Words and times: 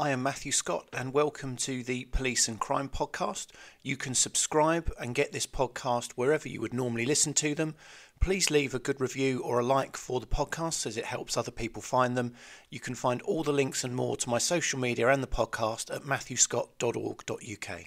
I 0.00 0.08
am 0.08 0.22
Matthew 0.22 0.50
Scott, 0.50 0.88
and 0.94 1.12
welcome 1.12 1.56
to 1.56 1.82
the 1.82 2.06
Police 2.06 2.48
and 2.48 2.58
Crime 2.58 2.88
Podcast. 2.88 3.48
You 3.82 3.98
can 3.98 4.14
subscribe 4.14 4.90
and 4.98 5.14
get 5.14 5.30
this 5.30 5.46
podcast 5.46 6.12
wherever 6.12 6.48
you 6.48 6.62
would 6.62 6.72
normally 6.72 7.04
listen 7.04 7.34
to 7.34 7.54
them. 7.54 7.74
Please 8.18 8.50
leave 8.50 8.74
a 8.74 8.78
good 8.78 8.98
review 8.98 9.42
or 9.42 9.58
a 9.58 9.62
like 9.62 9.98
for 9.98 10.18
the 10.18 10.26
podcast 10.26 10.86
as 10.86 10.96
it 10.96 11.04
helps 11.04 11.36
other 11.36 11.50
people 11.50 11.82
find 11.82 12.16
them. 12.16 12.32
You 12.70 12.80
can 12.80 12.94
find 12.94 13.20
all 13.20 13.42
the 13.42 13.52
links 13.52 13.84
and 13.84 13.94
more 13.94 14.16
to 14.16 14.30
my 14.30 14.38
social 14.38 14.80
media 14.80 15.06
and 15.08 15.22
the 15.22 15.26
podcast 15.26 15.94
at 15.94 16.04
matthewscott.org.uk. 16.04 17.80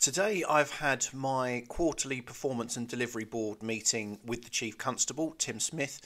Today, 0.00 0.44
I've 0.46 0.72
had 0.72 1.06
my 1.14 1.64
quarterly 1.68 2.20
performance 2.20 2.76
and 2.76 2.88
delivery 2.88 3.24
board 3.24 3.62
meeting 3.62 4.18
with 4.26 4.42
the 4.42 4.50
Chief 4.50 4.76
Constable, 4.76 5.36
Tim 5.38 5.60
Smith. 5.60 6.00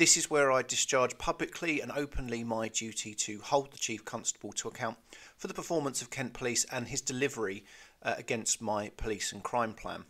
This 0.00 0.16
is 0.16 0.30
where 0.30 0.50
I 0.50 0.62
discharge 0.62 1.18
publicly 1.18 1.82
and 1.82 1.92
openly 1.92 2.42
my 2.42 2.68
duty 2.68 3.12
to 3.16 3.38
hold 3.40 3.70
the 3.70 3.76
Chief 3.76 4.02
Constable 4.02 4.50
to 4.54 4.68
account 4.68 4.96
for 5.36 5.46
the 5.46 5.52
performance 5.52 6.00
of 6.00 6.08
Kent 6.08 6.32
Police 6.32 6.64
and 6.72 6.88
his 6.88 7.02
delivery 7.02 7.66
uh, 8.02 8.14
against 8.16 8.62
my 8.62 8.88
police 8.96 9.30
and 9.30 9.42
crime 9.42 9.74
plan. 9.74 10.04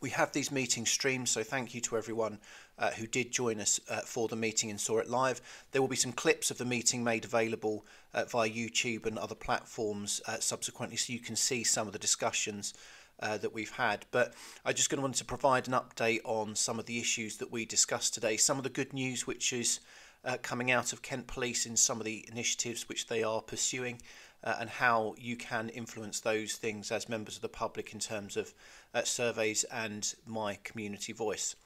We 0.00 0.10
have 0.10 0.30
these 0.30 0.52
meetings 0.52 0.90
streamed, 0.92 1.28
so 1.28 1.42
thank 1.42 1.74
you 1.74 1.80
to 1.80 1.96
everyone 1.96 2.38
uh, 2.78 2.92
who 2.92 3.08
did 3.08 3.32
join 3.32 3.60
us 3.60 3.80
uh, 3.90 4.02
for 4.02 4.28
the 4.28 4.36
meeting 4.36 4.70
and 4.70 4.80
saw 4.80 4.98
it 4.98 5.10
live. 5.10 5.40
There 5.72 5.82
will 5.82 5.88
be 5.88 5.96
some 5.96 6.12
clips 6.12 6.52
of 6.52 6.58
the 6.58 6.64
meeting 6.64 7.02
made 7.02 7.24
available 7.24 7.84
uh, 8.14 8.26
via 8.26 8.48
YouTube 8.48 9.06
and 9.06 9.18
other 9.18 9.34
platforms 9.34 10.22
uh, 10.28 10.38
subsequently, 10.38 10.98
so 10.98 11.12
you 11.12 11.18
can 11.18 11.34
see 11.34 11.64
some 11.64 11.88
of 11.88 11.92
the 11.92 11.98
discussions 11.98 12.74
uh, 13.20 13.38
that 13.38 13.52
we've 13.52 13.70
had. 13.70 14.06
But 14.10 14.34
I 14.64 14.72
just 14.72 14.90
going 14.90 14.98
to 14.98 15.02
want 15.02 15.16
to 15.16 15.24
provide 15.24 15.68
an 15.68 15.74
update 15.74 16.20
on 16.24 16.54
some 16.54 16.78
of 16.78 16.86
the 16.86 16.98
issues 16.98 17.36
that 17.38 17.50
we 17.50 17.64
discussed 17.64 18.14
today. 18.14 18.36
Some 18.36 18.58
of 18.58 18.64
the 18.64 18.70
good 18.70 18.92
news, 18.92 19.26
which 19.26 19.52
is 19.52 19.80
uh, 20.24 20.36
coming 20.42 20.70
out 20.70 20.92
of 20.92 21.02
Kent 21.02 21.26
Police 21.26 21.66
in 21.66 21.76
some 21.76 21.98
of 21.98 22.04
the 22.04 22.24
initiatives 22.30 22.88
which 22.88 23.06
they 23.06 23.22
are 23.22 23.40
pursuing, 23.40 24.00
uh, 24.44 24.56
and 24.60 24.68
how 24.68 25.14
you 25.18 25.36
can 25.36 25.68
influence 25.70 26.20
those 26.20 26.54
things 26.56 26.90
as 26.92 27.08
members 27.08 27.36
of 27.36 27.42
the 27.42 27.48
public 27.48 27.92
in 27.92 28.00
terms 28.00 28.36
of 28.36 28.52
uh, 28.94 29.02
surveys 29.02 29.64
and 29.64 30.14
my 30.26 30.58
community 30.62 31.12
voice. 31.12 31.56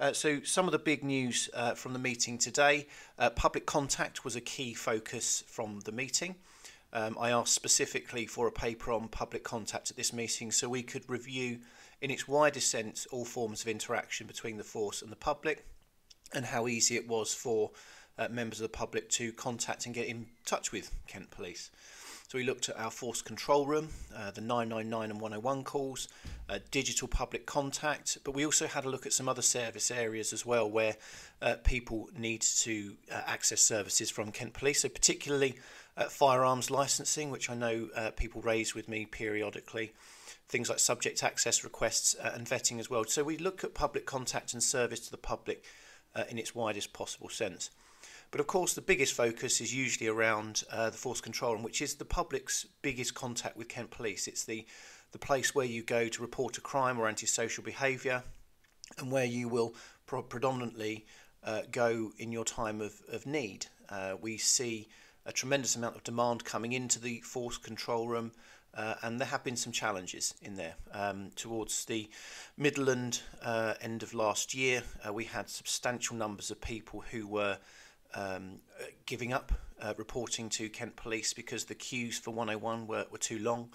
Uh, 0.00 0.12
so, 0.12 0.40
some 0.44 0.66
of 0.66 0.72
the 0.72 0.78
big 0.78 1.02
news 1.02 1.50
uh, 1.54 1.74
from 1.74 1.92
the 1.92 1.98
meeting 1.98 2.38
today 2.38 2.86
uh, 3.18 3.30
public 3.30 3.66
contact 3.66 4.24
was 4.24 4.36
a 4.36 4.40
key 4.40 4.72
focus 4.72 5.42
from 5.48 5.80
the 5.80 5.92
meeting. 5.92 6.36
Um, 6.92 7.16
I 7.20 7.30
asked 7.30 7.54
specifically 7.54 8.26
for 8.26 8.46
a 8.46 8.52
paper 8.52 8.92
on 8.92 9.08
public 9.08 9.44
contact 9.44 9.90
at 9.90 9.96
this 9.96 10.12
meeting 10.12 10.50
so 10.50 10.68
we 10.68 10.82
could 10.82 11.08
review, 11.08 11.60
in 12.00 12.10
its 12.10 12.26
widest 12.26 12.70
sense, 12.70 13.06
all 13.06 13.24
forms 13.24 13.62
of 13.62 13.68
interaction 13.68 14.26
between 14.26 14.56
the 14.56 14.64
force 14.64 15.02
and 15.02 15.12
the 15.12 15.16
public 15.16 15.66
and 16.34 16.46
how 16.46 16.66
easy 16.66 16.96
it 16.96 17.08
was 17.08 17.34
for 17.34 17.70
uh, 18.18 18.28
members 18.28 18.60
of 18.60 18.70
the 18.70 18.76
public 18.76 19.08
to 19.10 19.32
contact 19.32 19.86
and 19.86 19.94
get 19.94 20.06
in 20.06 20.26
touch 20.44 20.72
with 20.72 20.92
Kent 21.06 21.30
Police. 21.30 21.70
So 22.28 22.36
we 22.36 22.44
looked 22.44 22.68
at 22.68 22.78
our 22.78 22.90
force 22.90 23.22
control 23.22 23.64
room, 23.64 23.88
uh, 24.14 24.30
the 24.32 24.42
999 24.42 25.10
and 25.10 25.18
101 25.18 25.64
calls, 25.64 26.08
uh, 26.50 26.58
digital 26.70 27.08
public 27.08 27.46
contact, 27.46 28.18
but 28.22 28.32
we 28.32 28.44
also 28.44 28.66
had 28.66 28.84
a 28.84 28.90
look 28.90 29.06
at 29.06 29.14
some 29.14 29.30
other 29.30 29.40
service 29.40 29.90
areas 29.90 30.34
as 30.34 30.44
well 30.44 30.68
where 30.68 30.96
uh, 31.40 31.54
people 31.64 32.10
need 32.18 32.42
to 32.42 32.96
uh, 33.10 33.22
access 33.26 33.62
services 33.62 34.10
from 34.10 34.30
Kent 34.30 34.52
Police. 34.52 34.82
So 34.82 34.90
particularly 34.90 35.56
firearms 36.04 36.70
licensing, 36.70 37.30
which 37.30 37.50
I 37.50 37.54
know 37.54 37.88
uh, 37.94 38.10
people 38.10 38.40
raise 38.40 38.74
with 38.74 38.88
me 38.88 39.06
periodically. 39.06 39.92
Things 40.48 40.68
like 40.68 40.78
subject 40.78 41.22
access 41.22 41.64
requests 41.64 42.14
and 42.14 42.46
vetting 42.46 42.78
as 42.78 42.88
well. 42.88 43.04
So 43.04 43.22
we 43.24 43.36
look 43.36 43.64
at 43.64 43.74
public 43.74 44.06
contact 44.06 44.54
and 44.54 44.62
service 44.62 45.00
to 45.00 45.10
the 45.10 45.18
public 45.18 45.64
in 46.30 46.38
its 46.38 46.54
widest 46.54 46.92
possible 46.92 47.28
sense. 47.28 47.70
But 48.30 48.40
of 48.40 48.46
course, 48.46 48.74
the 48.74 48.82
biggest 48.82 49.14
focus 49.14 49.60
is 49.60 49.74
usually 49.74 50.08
around 50.08 50.64
uh, 50.70 50.90
the 50.90 50.96
force 50.96 51.20
control, 51.20 51.56
which 51.56 51.80
is 51.80 51.94
the 51.94 52.04
public's 52.04 52.66
biggest 52.82 53.14
contact 53.14 53.56
with 53.56 53.68
Kent 53.68 53.90
Police. 53.90 54.26
It's 54.28 54.44
the, 54.44 54.66
the 55.12 55.18
place 55.18 55.54
where 55.54 55.66
you 55.66 55.82
go 55.82 56.08
to 56.08 56.22
report 56.22 56.58
a 56.58 56.60
crime 56.60 56.98
or 56.98 57.08
antisocial 57.08 57.64
behaviour, 57.64 58.22
and 58.98 59.10
where 59.10 59.24
you 59.24 59.48
will 59.48 59.74
pro- 60.06 60.22
predominantly 60.22 61.06
uh, 61.44 61.62
go 61.70 62.12
in 62.18 62.32
your 62.32 62.44
time 62.44 62.80
of, 62.80 63.00
of 63.10 63.26
need. 63.26 63.66
Uh, 63.88 64.16
we 64.20 64.36
see 64.36 64.88
a 65.28 65.32
tremendous 65.32 65.76
amount 65.76 65.94
of 65.94 66.02
demand 66.02 66.42
coming 66.42 66.72
into 66.72 66.98
the 66.98 67.20
force 67.20 67.58
control 67.58 68.08
room. 68.08 68.32
Uh, 68.74 68.94
and 69.02 69.20
there 69.20 69.28
have 69.28 69.44
been 69.44 69.56
some 69.56 69.72
challenges 69.72 70.34
in 70.42 70.56
there. 70.56 70.74
Um, 70.92 71.30
towards 71.36 71.84
the 71.84 72.08
Midland 72.56 73.20
uh, 73.42 73.74
end 73.80 74.02
of 74.02 74.14
last 74.14 74.54
year, 74.54 74.82
uh, 75.06 75.12
we 75.12 75.24
had 75.24 75.48
substantial 75.48 76.16
numbers 76.16 76.50
of 76.50 76.60
people 76.60 77.02
who 77.10 77.26
were 77.26 77.58
um, 78.14 78.60
giving 79.04 79.32
up 79.32 79.52
uh, 79.80 79.94
reporting 79.96 80.48
to 80.50 80.68
Kent 80.70 80.96
Police 80.96 81.34
because 81.34 81.64
the 81.64 81.74
queues 81.74 82.18
for 82.18 82.30
101 82.30 82.86
were, 82.86 83.06
were 83.10 83.18
too 83.18 83.38
long. 83.38 83.70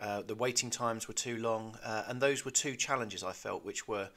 Uh, 0.00 0.22
the 0.22 0.34
waiting 0.34 0.70
times 0.70 1.06
were 1.06 1.14
too 1.14 1.36
long, 1.36 1.76
uh, 1.84 2.04
and 2.08 2.20
those 2.20 2.44
were 2.44 2.50
two 2.50 2.74
challenges 2.74 3.22
I 3.22 3.32
felt 3.32 3.64
which 3.64 3.86
were 3.86 4.08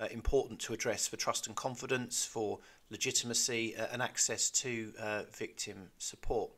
uh, 0.00 0.06
important 0.10 0.60
to 0.60 0.72
address 0.72 1.06
for 1.06 1.16
trust 1.16 1.46
and 1.46 1.56
confidence, 1.56 2.24
for 2.24 2.58
legitimacy, 2.90 3.76
uh, 3.76 3.86
and 3.92 4.02
access 4.02 4.50
to 4.50 4.92
uh, 5.00 5.22
victim 5.32 5.90
support. 5.98 6.50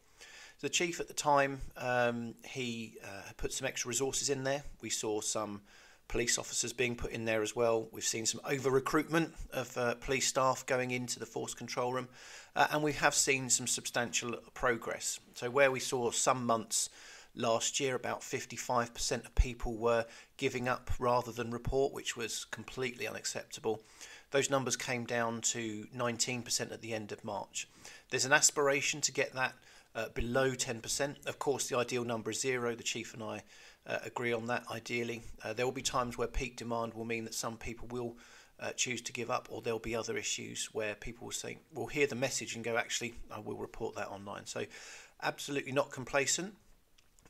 The 0.61 0.69
chief 0.69 0.99
at 0.99 1.07
the 1.07 1.15
time, 1.15 1.61
um, 1.77 2.35
he 2.45 2.97
put 3.37 3.53
some 3.53 3.69
extra 3.69 3.89
resources 3.89 4.29
in 4.29 4.43
there. 4.43 4.65
We 4.81 4.91
saw 4.91 5.21
some 5.21 5.61
police 6.09 6.39
officers 6.39 6.73
being 6.73 6.97
put 6.97 7.13
in 7.13 7.27
there 7.27 7.43
as 7.43 7.55
well. 7.55 7.87
We've 7.93 8.03
seen 8.03 8.27
some 8.27 8.41
over 8.45 8.71
recruitment 8.71 9.35
of 9.53 9.77
uh, 9.77 9.95
police 9.97 10.27
staff 10.27 10.65
going 10.67 10.91
into 10.91 11.19
the 11.19 11.27
force 11.27 11.55
control 11.55 11.93
room, 11.93 12.09
uh, 12.57 12.67
and 12.71 12.83
we 12.83 12.95
have 12.95 13.15
seen 13.15 13.51
some 13.51 13.67
substantial 13.67 14.33
progress. 14.55 15.21
So, 15.35 15.51
where 15.51 15.71
we 15.71 15.81
saw 15.81 16.11
some 16.11 16.45
months 16.45 16.89
last 17.35 17.81
year, 17.81 17.95
about 17.95 18.21
55% 18.21 19.25
of 19.25 19.35
people 19.35 19.77
were 19.77 20.07
giving 20.37 20.69
up 20.69 20.91
rather 20.99 21.33
than 21.33 21.51
report, 21.51 21.93
which 21.93 22.17
was 22.17 22.45
completely 22.47 23.07
unacceptable. 23.07 23.83
Those 24.31 24.51
numbers 24.51 24.77
came 24.77 25.05
down 25.05 25.41
to 25.41 25.87
19% 25.97 26.73
at 26.73 26.81
the 26.81 26.93
end 26.93 27.13
of 27.13 27.25
March. 27.25 27.69
There's 28.11 28.25
an 28.25 28.33
aspiration 28.33 29.01
to 29.03 29.13
get 29.13 29.33
that 29.35 29.55
uh, 29.95 30.09
below 30.11 30.51
10%. 30.51 31.27
Of 31.27 31.39
course, 31.39 31.69
the 31.69 31.79
ideal 31.79 32.05
number 32.05 32.31
is 32.31 32.41
zero. 32.41 32.75
The 32.75 32.83
chief 32.83 33.15
and 33.15 33.23
I 33.23 33.43
uh, 33.87 33.99
agree 34.05 34.33
on 34.33 34.47
that 34.47 34.65
ideally. 34.71 35.23
Uh, 35.43 35.53
there 35.55 35.65
will 35.65 35.73
be 35.73 35.83
times 35.83 36.19
where 36.19 36.29
peak 36.29 36.57
demand 36.57 36.95
will 36.95 37.05
mean 37.05 37.25
that 37.25 37.35
some 37.35 37.57
people 37.57 37.89
will 37.89 38.17
uh, 38.61 38.73
choose 38.73 39.01
to 39.03 39.13
give 39.13 39.31
up, 39.31 39.49
or 39.51 39.63
there'll 39.63 39.79
be 39.79 39.95
other 39.95 40.17
issues 40.17 40.69
where 40.73 40.95
people 40.95 41.27
will 41.27 41.33
say, 41.33 41.59
will 41.73 41.87
hear 41.87 42.07
the 42.07 42.15
message 42.15 42.55
and 42.55 42.65
go, 42.65 42.77
actually, 42.77 43.15
I 43.31 43.39
will 43.39 43.57
report 43.57 43.95
that 43.95 44.09
online. 44.09 44.47
So, 44.47 44.65
absolutely 45.23 45.73
not 45.73 45.91
complacent. 45.91 46.55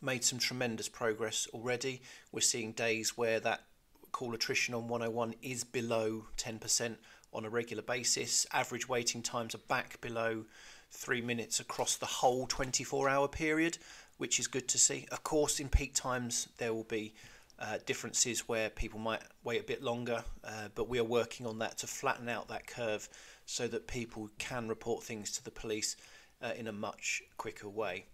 Made 0.01 0.25
some 0.25 0.39
tremendous 0.39 0.89
progress 0.89 1.49
already. 1.53 2.03
We're 2.33 2.41
seeing 2.41 2.73
days 2.73 3.17
where 3.17 3.41
that 3.41 3.65
call 4.13 4.35
attrition 4.35 4.75
on 4.75 4.89
101 4.89 5.35
is 5.43 5.65
below 5.65 6.27
10% 6.37 6.97
on 7.33 7.45
a 7.45 7.51
regular 7.51 7.83
basis. 7.83 8.47
Average 8.53 8.89
waiting 8.89 9.23
times 9.23 9.55
are 9.55 9.67
back 9.69 10.01
below 10.01 10.45
three 10.91 11.21
minutes 11.21 11.61
across 11.61 11.97
the 11.97 12.07
whole 12.07 12.47
24 12.47 13.09
hour 13.09 13.29
period 13.29 13.79
which 14.19 14.39
is 14.39 14.47
good 14.47 14.69
to 14.69 14.79
see. 14.79 15.07
Of 15.11 15.23
course, 15.23 15.59
in 15.59 15.69
peak 15.69 15.95
times, 15.95 16.49
there 16.59 16.75
will 16.75 16.85
be 16.85 17.15
uh, 17.59 17.79
differences 17.87 18.49
where 18.49 18.69
people 18.69 19.01
might 19.01 19.23
wait 19.43 19.61
a 19.61 19.65
bit 19.65 19.83
longer, 19.83 20.23
uh, 20.45 20.69
but 20.75 20.89
we 20.89 20.99
are 20.99 21.05
working 21.05 21.47
on 21.47 21.59
that 21.61 21.79
to 21.79 21.87
flatten 21.87 22.29
out 22.29 22.49
that 22.49 22.67
curve 22.67 23.09
so 23.47 23.67
that 23.69 23.87
people 23.87 24.29
can 24.39 24.69
report 24.69 25.03
things 25.03 25.31
to 25.33 25.45
the 25.45 25.51
police 25.51 25.97
uh, 26.43 26.51
in 26.57 26.67
a 26.67 26.73
much 26.73 27.23
quicker 27.37 27.69
way. 27.69 28.05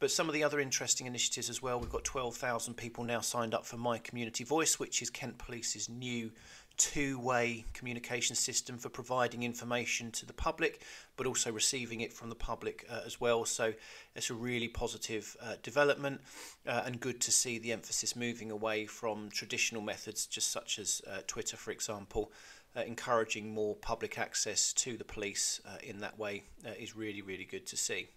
But 0.00 0.12
some 0.12 0.28
of 0.28 0.34
the 0.34 0.44
other 0.44 0.60
interesting 0.60 1.06
initiatives 1.06 1.50
as 1.50 1.60
well, 1.60 1.80
we've 1.80 1.90
got 1.90 2.04
12,000 2.04 2.74
people 2.74 3.02
now 3.02 3.20
signed 3.20 3.52
up 3.52 3.66
for 3.66 3.76
My 3.76 3.98
Community 3.98 4.44
Voice, 4.44 4.78
which 4.78 5.02
is 5.02 5.10
Kent 5.10 5.38
Police's 5.38 5.88
new 5.88 6.30
two 6.76 7.18
way 7.18 7.64
communication 7.74 8.36
system 8.36 8.78
for 8.78 8.88
providing 8.88 9.42
information 9.42 10.12
to 10.12 10.24
the 10.24 10.32
public, 10.32 10.82
but 11.16 11.26
also 11.26 11.50
receiving 11.50 12.00
it 12.00 12.12
from 12.12 12.28
the 12.28 12.34
public 12.36 12.86
uh, 12.88 13.00
as 13.04 13.20
well. 13.20 13.44
So 13.44 13.74
it's 14.14 14.30
a 14.30 14.34
really 14.34 14.68
positive 14.68 15.36
uh, 15.42 15.54
development 15.62 16.20
uh, 16.66 16.82
and 16.86 17.00
good 17.00 17.20
to 17.22 17.32
see 17.32 17.58
the 17.58 17.72
emphasis 17.72 18.14
moving 18.14 18.52
away 18.52 18.86
from 18.86 19.28
traditional 19.30 19.82
methods, 19.82 20.26
just 20.26 20.52
such 20.52 20.78
as 20.78 21.02
uh, 21.06 21.18
Twitter, 21.26 21.56
for 21.56 21.72
example. 21.72 22.32
Uh, 22.76 22.82
encouraging 22.82 23.52
more 23.52 23.74
public 23.74 24.18
access 24.18 24.72
to 24.74 24.96
the 24.96 25.04
police 25.04 25.60
uh, 25.66 25.78
in 25.82 25.98
that 25.98 26.16
way 26.18 26.44
is 26.78 26.94
really, 26.94 27.22
really 27.22 27.46
good 27.46 27.66
to 27.66 27.76
see. 27.76 28.08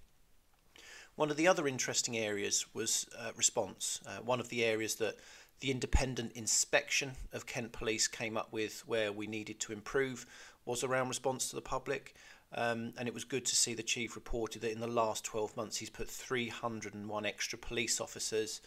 One 1.16 1.30
of 1.30 1.38
the 1.38 1.48
other 1.48 1.68
interesting 1.68 2.18
areas 2.18 2.66
was 2.74 3.06
response. 3.36 4.00
one 4.24 4.40
of 4.40 4.50
the 4.50 4.64
areas 4.64 4.96
that 4.96 5.18
the 5.62 5.72
independent 5.72 6.34
inspection 6.34 7.12
of 7.32 7.46
Kent 7.46 7.72
Police 7.72 8.08
came 8.08 8.36
up 8.36 8.52
with 8.52 8.84
where 8.88 9.12
we 9.12 9.28
needed 9.28 9.60
to 9.62 9.74
improve 9.74 10.26
was 10.66 10.84
around 10.84 11.08
response 11.08 11.50
to 11.50 11.56
the 11.56 11.62
public. 11.62 12.16
Um, 12.54 12.94
and 12.98 13.08
it 13.08 13.14
was 13.14 13.24
good 13.24 13.46
to 13.46 13.56
see 13.56 13.74
the 13.74 13.84
chief 13.84 14.16
reported 14.16 14.62
that 14.64 14.72
in 14.72 14.82
the 14.82 14.88
last 14.88 15.24
12 15.24 15.56
months 15.56 15.78
he's 15.78 15.90
put 15.90 16.10
301 16.10 17.26
extra 17.26 17.58
police 17.58 18.02
officers 18.02 18.60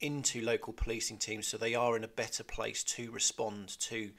into 0.00 0.40
local 0.40 0.72
policing 0.72 1.18
teams 1.18 1.48
so 1.48 1.56
they 1.56 1.74
are 1.74 1.96
in 1.96 2.04
a 2.04 2.08
better 2.08 2.44
place 2.44 2.84
to 2.84 3.10
respond 3.10 3.76
to 3.80 4.10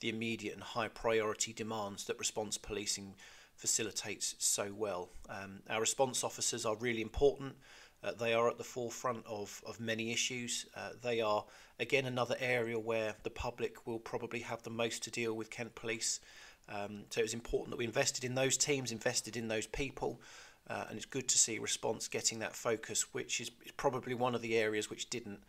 the 0.00 0.08
immediate 0.08 0.54
and 0.54 0.62
high 0.62 0.88
priority 0.88 1.52
demands 1.52 2.04
that 2.04 2.18
response 2.18 2.58
policing 2.58 3.14
facilitates 3.56 4.34
so 4.38 4.72
well. 4.76 5.08
Um, 5.28 5.60
our 5.70 5.80
response 5.80 6.24
officers 6.24 6.66
are 6.66 6.76
really 6.76 7.02
important. 7.02 7.54
Uh, 8.02 8.12
they 8.12 8.34
are 8.34 8.48
at 8.48 8.58
the 8.58 8.64
forefront 8.64 9.24
of, 9.26 9.62
of 9.66 9.80
many 9.80 10.12
issues. 10.12 10.66
Uh, 10.76 10.90
they 11.02 11.20
are, 11.20 11.44
again, 11.80 12.04
another 12.04 12.36
area 12.38 12.78
where 12.78 13.14
the 13.22 13.30
public 13.30 13.86
will 13.86 13.98
probably 13.98 14.40
have 14.40 14.62
the 14.62 14.70
most 14.70 15.02
to 15.04 15.10
deal 15.10 15.34
with 15.34 15.50
Kent 15.50 15.74
Police. 15.74 16.20
Um, 16.68 17.04
so 17.10 17.20
it 17.20 17.24
was 17.24 17.34
important 17.34 17.70
that 17.70 17.78
we 17.78 17.84
invested 17.84 18.24
in 18.24 18.34
those 18.34 18.56
teams, 18.56 18.92
invested 18.92 19.36
in 19.36 19.48
those 19.48 19.66
people, 19.66 20.20
uh, 20.68 20.84
and 20.88 20.96
it's 20.96 21.06
good 21.06 21.28
to 21.28 21.38
see 21.38 21.58
response 21.58 22.08
getting 22.08 22.38
that 22.40 22.54
focus, 22.54 23.12
which 23.12 23.40
is 23.40 23.50
probably 23.76 24.14
one 24.14 24.34
of 24.34 24.42
the 24.42 24.56
areas 24.56 24.90
which 24.90 25.10
didn't 25.10 25.40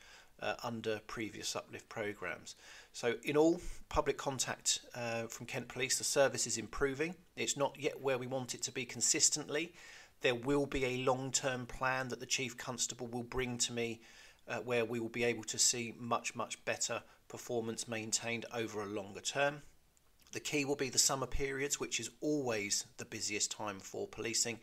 uh, 0.42 0.56
under 0.64 1.00
previous 1.08 1.56
uplift 1.56 1.88
programs. 1.90 2.56
So, 2.94 3.16
in 3.24 3.38
all, 3.38 3.62
public 3.90 4.18
contact 4.18 4.82
uh, 4.94 5.24
from 5.24 5.46
Kent 5.46 5.68
Police, 5.68 5.98
the 5.98 6.04
service 6.04 6.48
is 6.48 6.58
improving. 6.58 7.16
It's 7.36 7.58
not 7.58 7.76
yet 7.80 8.02
where 8.02 8.18
we 8.18 8.28
want 8.28 8.54
it 8.54 8.62
to 8.64 8.72
be 8.72 8.86
consistently. 8.86 9.74
There 10.22 10.36
will 10.36 10.66
be 10.66 10.86
a 10.86 10.98
long 10.98 11.32
term 11.32 11.66
plan 11.66 12.08
that 12.10 12.20
the 12.20 12.26
Chief 12.26 12.58
Constable 12.58 13.08
will 13.08 13.24
bring 13.24 13.58
to 13.60 13.74
me 13.74 14.02
uh, 14.48 14.58
where 14.58 14.86
we 14.86 15.00
will 15.00 15.10
be 15.10 15.24
able 15.24 15.44
to 15.44 15.58
see 15.58 15.94
much, 15.98 16.36
much 16.36 16.64
better 16.66 17.02
performance 17.28 17.88
maintained 17.88 18.46
over 18.54 18.82
a 18.82 18.86
longer 18.86 19.22
term. 19.22 19.62
The 20.32 20.40
key 20.40 20.66
will 20.66 20.76
be 20.76 20.90
the 20.90 21.00
summer 21.00 21.28
periods, 21.28 21.80
which 21.80 22.00
is 22.00 22.10
always 22.22 22.86
the 22.98 23.06
busiest 23.06 23.52
time 23.52 23.80
for 23.80 24.08
policing. 24.08 24.60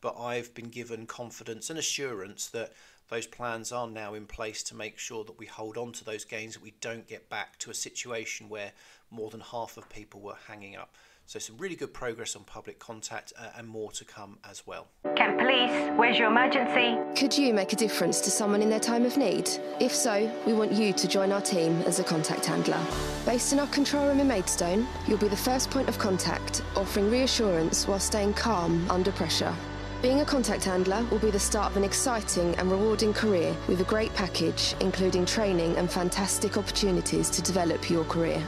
But 0.00 0.18
I've 0.18 0.52
been 0.52 0.68
given 0.68 1.06
confidence 1.06 1.70
and 1.70 1.78
assurance 1.78 2.48
that 2.48 2.72
those 3.12 3.26
plans 3.26 3.72
are 3.72 3.86
now 3.86 4.14
in 4.14 4.24
place 4.24 4.62
to 4.62 4.74
make 4.74 4.98
sure 4.98 5.22
that 5.22 5.38
we 5.38 5.44
hold 5.44 5.76
on 5.76 5.92
to 5.92 6.02
those 6.02 6.24
gains, 6.24 6.54
that 6.54 6.62
we 6.62 6.72
don't 6.80 7.06
get 7.06 7.28
back 7.28 7.58
to 7.58 7.70
a 7.70 7.74
situation 7.74 8.48
where 8.48 8.72
more 9.10 9.28
than 9.28 9.40
half 9.40 9.76
of 9.76 9.86
people 9.90 10.22
were 10.22 10.38
hanging 10.48 10.76
up. 10.76 10.94
So 11.26 11.38
some 11.38 11.58
really 11.58 11.76
good 11.76 11.92
progress 11.92 12.34
on 12.36 12.44
public 12.44 12.78
contact 12.78 13.34
uh, 13.38 13.50
and 13.58 13.68
more 13.68 13.92
to 13.92 14.06
come 14.06 14.38
as 14.48 14.66
well. 14.66 14.88
Kent 15.14 15.38
Police, 15.38 15.90
where's 15.98 16.18
your 16.18 16.28
emergency? 16.28 16.98
Could 17.14 17.36
you 17.36 17.52
make 17.52 17.74
a 17.74 17.76
difference 17.76 18.18
to 18.22 18.30
someone 18.30 18.62
in 18.62 18.70
their 18.70 18.80
time 18.80 19.04
of 19.04 19.18
need? 19.18 19.50
If 19.78 19.94
so, 19.94 20.32
we 20.46 20.54
want 20.54 20.72
you 20.72 20.94
to 20.94 21.06
join 21.06 21.32
our 21.32 21.42
team 21.42 21.82
as 21.82 22.00
a 22.00 22.04
contact 22.04 22.46
handler. 22.46 22.80
Based 23.26 23.52
in 23.52 23.60
our 23.60 23.66
control 23.66 24.08
room 24.08 24.20
in 24.20 24.28
Maidstone, 24.28 24.86
you'll 25.06 25.18
be 25.18 25.28
the 25.28 25.36
first 25.36 25.70
point 25.70 25.90
of 25.90 25.98
contact, 25.98 26.62
offering 26.76 27.10
reassurance 27.10 27.86
while 27.86 28.00
staying 28.00 28.32
calm 28.32 28.90
under 28.90 29.12
pressure. 29.12 29.54
Being 30.02 30.20
a 30.20 30.24
contact 30.24 30.64
handler 30.64 31.06
will 31.12 31.20
be 31.20 31.30
the 31.30 31.38
start 31.38 31.70
of 31.70 31.76
an 31.76 31.84
exciting 31.84 32.56
and 32.56 32.68
rewarding 32.72 33.12
career 33.12 33.54
with 33.68 33.80
a 33.80 33.84
great 33.84 34.12
package, 34.16 34.74
including 34.80 35.24
training 35.24 35.76
and 35.76 35.88
fantastic 35.88 36.58
opportunities 36.58 37.30
to 37.30 37.40
develop 37.40 37.88
your 37.88 38.02
career. 38.06 38.44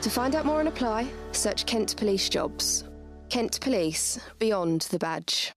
To 0.00 0.08
find 0.08 0.34
out 0.34 0.46
more 0.46 0.60
and 0.60 0.70
apply, 0.70 1.08
search 1.32 1.66
Kent 1.66 1.98
Police 1.98 2.30
Jobs. 2.30 2.84
Kent 3.28 3.60
Police, 3.60 4.18
beyond 4.38 4.82
the 4.90 4.98
badge. 4.98 5.52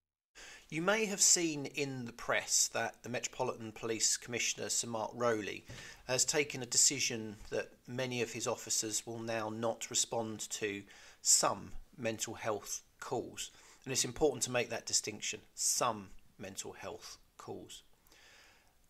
You 0.68 0.82
may 0.82 1.06
have 1.06 1.22
seen 1.22 1.64
in 1.64 2.04
the 2.04 2.12
press 2.12 2.68
that 2.74 3.02
the 3.02 3.08
Metropolitan 3.08 3.72
Police 3.72 4.18
Commissioner, 4.18 4.68
Sir 4.68 4.88
Mark 4.88 5.12
Rowley, 5.14 5.64
has 6.06 6.26
taken 6.26 6.62
a 6.62 6.66
decision 6.66 7.36
that 7.48 7.70
many 7.88 8.20
of 8.20 8.30
his 8.30 8.46
officers 8.46 9.06
will 9.06 9.18
now 9.18 9.48
not 9.48 9.88
respond 9.88 10.40
to 10.50 10.82
some 11.22 11.70
mental 11.96 12.34
health 12.34 12.82
calls. 13.00 13.50
And 13.84 13.92
it's 13.92 14.04
important 14.04 14.42
to 14.44 14.50
make 14.50 14.70
that 14.70 14.86
distinction 14.86 15.40
some 15.54 16.08
mental 16.38 16.72
health 16.72 17.18
calls. 17.38 17.82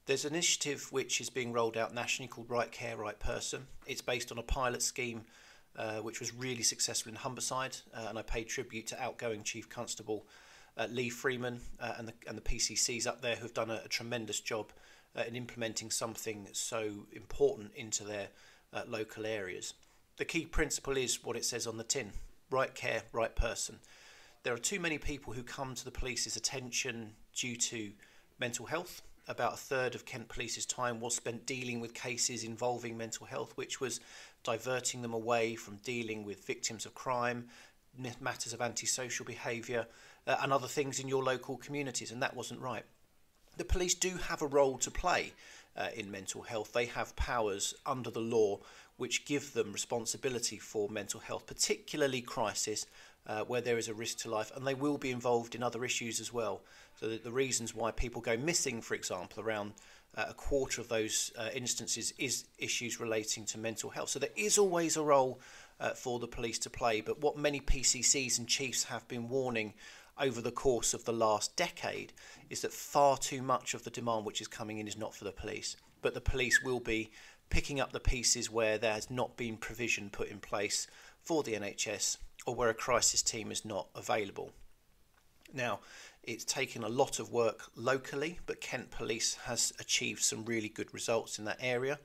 There's 0.06 0.25
an 0.25 0.34
initiative 0.34 0.88
which 0.90 1.20
is 1.20 1.31
being 1.31 1.52
rolled 1.52 1.76
out 1.76 1.94
nationally 1.94 2.28
called 2.28 2.50
Right 2.50 2.70
Care, 2.70 2.96
Right 2.96 3.19
Person. 3.19 3.66
It's 3.87 4.00
based 4.00 4.32
on 4.32 4.38
a 4.38 4.42
pilot 4.42 4.82
scheme 4.82 5.22
uh, 5.76 5.98
which 5.98 6.20
was 6.20 6.34
really 6.34 6.62
successful 6.62 7.12
in 7.12 7.19
Humberside, 7.19 7.81
uh, 7.94 8.06
and 8.08 8.19
I 8.19 8.22
pay 8.22 8.42
tribute 8.42 8.88
to 8.88 9.00
outgoing 9.00 9.44
Chief 9.44 9.69
Constable 9.69 10.26
uh, 10.76 10.87
Lee 10.90 11.10
Freeman 11.10 11.60
uh, 11.81 11.94
and, 11.96 12.08
the, 12.08 12.14
and 12.26 12.37
the 12.37 12.42
PCCs 12.42 13.06
up 13.06 13.20
there 13.20 13.37
who've 13.37 13.54
done 13.54 13.70
a, 13.70 13.82
a 13.84 13.88
tremendous 13.88 14.40
job 14.40 14.72
uh, 15.16 15.22
in 15.26 15.37
implementing 15.37 15.90
something 15.90 16.48
so 16.52 17.06
important 17.12 17.72
into 17.75 18.04
their 18.04 18.28
uh, 18.72 18.82
local 18.87 19.26
areas. 19.26 19.75
The 20.16 20.25
key 20.25 20.44
principle 20.44 20.96
is 20.96 21.22
what 21.25 21.37
it 21.37 21.44
says 21.44 21.66
on 21.66 21.76
the 21.76 21.84
tin 21.84 22.12
right 22.50 22.75
care, 22.75 23.02
right 23.12 23.34
person. 23.34 23.78
There 24.42 24.54
are 24.54 24.58
too 24.58 24.81
many 24.81 24.96
people 24.96 25.34
who 25.34 25.42
come 25.42 25.75
to 25.75 25.84
the 25.84 25.90
police's 25.90 26.34
attention 26.34 27.12
due 27.34 27.56
to 27.56 27.90
mental 28.38 28.64
health. 28.64 29.02
About 29.28 29.52
a 29.52 29.58
third 29.58 29.94
of 29.94 30.06
Kent 30.06 30.28
Police's 30.28 30.64
time 30.64 30.98
was 30.98 31.14
spent 31.14 31.44
dealing 31.44 31.78
with 31.78 31.92
cases 31.92 32.42
involving 32.42 32.96
mental 32.96 33.26
health, 33.26 33.52
which 33.56 33.82
was 33.82 34.00
diverting 34.42 35.02
them 35.02 35.12
away 35.12 35.56
from 35.56 35.76
dealing 35.84 36.25
with 36.25 36.46
victims 36.46 36.87
of 36.87 36.94
crime, 36.94 37.48
matters 38.19 38.54
of 38.54 38.62
antisocial 38.62 39.26
behaviour, 39.26 39.87
uh, 40.26 40.37
and 40.40 40.54
other 40.54 40.69
things 40.69 41.00
in 41.00 41.06
your 41.06 41.22
local 41.22 41.58
communities, 41.58 42.10
and 42.10 42.22
that 42.22 42.34
wasn't 42.34 42.60
right. 42.60 42.84
The 43.58 43.64
police 43.64 43.94
do 43.94 44.16
have 44.16 44.40
a 44.40 44.46
role 44.46 44.78
to 44.78 44.90
play 44.90 45.34
uh, 45.76 45.88
in 45.94 46.10
mental 46.10 46.40
health. 46.40 46.72
They 46.72 46.87
have 46.87 47.14
powers 47.14 47.75
under 47.84 48.10
the 48.10 48.20
law 48.20 48.60
which 48.96 49.25
give 49.25 49.52
them 49.52 49.72
responsibility 49.72 50.58
for 50.58 50.88
mental 50.88 51.20
health, 51.20 51.46
particularly 51.46 52.20
crisis, 52.20 52.87
uh, 53.26 53.43
where 53.44 53.61
there 53.61 53.78
is 53.78 53.88
a 53.88 53.94
risk 53.94 54.19
to 54.19 54.31
life, 54.31 54.50
and 54.55 54.67
they 54.67 54.75
will 54.75 54.99
be 54.99 55.11
involved 55.11 55.55
in 55.55 55.62
other 55.62 55.84
issues 55.84 56.20
as 56.20 56.32
well. 56.32 56.62
So 56.99 57.08
the, 57.08 57.31
reasons 57.31 57.75
why 57.75 57.90
people 57.90 58.20
go 58.20 58.37
missing, 58.37 58.81
for 58.81 58.94
example, 58.94 59.43
around 59.43 59.72
uh, 60.17 60.26
a 60.28 60.34
quarter 60.34 60.81
of 60.81 60.88
those 60.88 61.32
uh, 61.38 61.49
instances 61.55 62.12
is 62.19 62.44
issues 62.58 63.00
relating 63.00 63.44
to 63.46 63.58
mental 63.58 63.90
health. 63.90 64.11
So 64.11 64.19
there 64.19 64.31
is 64.37 64.58
always 64.58 64.96
a 64.96 65.02
role 65.02 65.40
uh, 65.78 65.90
for 65.90 66.19
the 66.19 66.26
police 66.26 66.58
to 66.61 66.70
play. 66.70 67.00
But 67.00 67.20
what 67.20 67.38
many 67.38 67.61
PCCs 67.61 68.38
and 68.38 68.49
chiefs 68.49 68.84
have 68.84 69.06
been 69.08 69.28
warning 69.28 69.75
over 70.19 70.40
the 70.40 70.50
course 70.50 70.93
of 70.93 71.05
the 71.05 71.12
last 71.12 71.56
decade 71.56 72.12
is 72.50 72.61
that 72.61 72.73
far 72.73 73.16
too 73.16 73.43
much 73.43 73.73
of 73.73 73.84
the 73.84 73.90
demand 73.90 74.26
which 74.26 74.40
is 74.40 74.49
coming 74.49 74.78
in 74.78 74.87
is 74.87 74.99
not 74.99 75.14
for 75.14 75.25
the 75.25 75.32
police, 75.32 75.76
but 76.02 76.12
the 76.14 76.20
police 76.20 76.62
will 76.62 76.81
be 76.81 77.11
picking 77.49 77.81
up 77.81 77.93
the 77.93 78.00
pieces 78.00 78.50
where 78.50 78.78
there 78.78 78.93
has 78.93 79.11
not 79.11 79.37
been 79.37 79.56
provision 79.56 80.11
put 80.11 80.28
in 80.28 80.38
place 80.38 80.87
for 81.23 81.43
the 81.43 81.55
NHS 81.55 82.19
or 82.46 82.54
where 82.54 82.69
a 82.69 82.75
crisis 82.75 83.22
team 83.22 83.50
is 83.50 83.64
not 83.64 83.88
available. 83.94 84.52
Now, 85.52 85.81
it's 86.22 86.44
taken 86.44 86.84
a 86.84 86.88
lot 86.88 87.19
of 87.19 87.32
work 87.32 87.70
locally, 87.75 88.38
but 88.46 88.60
Kent 88.60 88.90
Police 88.90 89.34
has 89.44 89.72
achieved 89.81 90.22
some 90.22 90.44
really 90.44 90.69
good 90.69 90.92
results 90.92 91.38
in 91.38 91.44
that 91.46 91.58
area. 91.60 91.98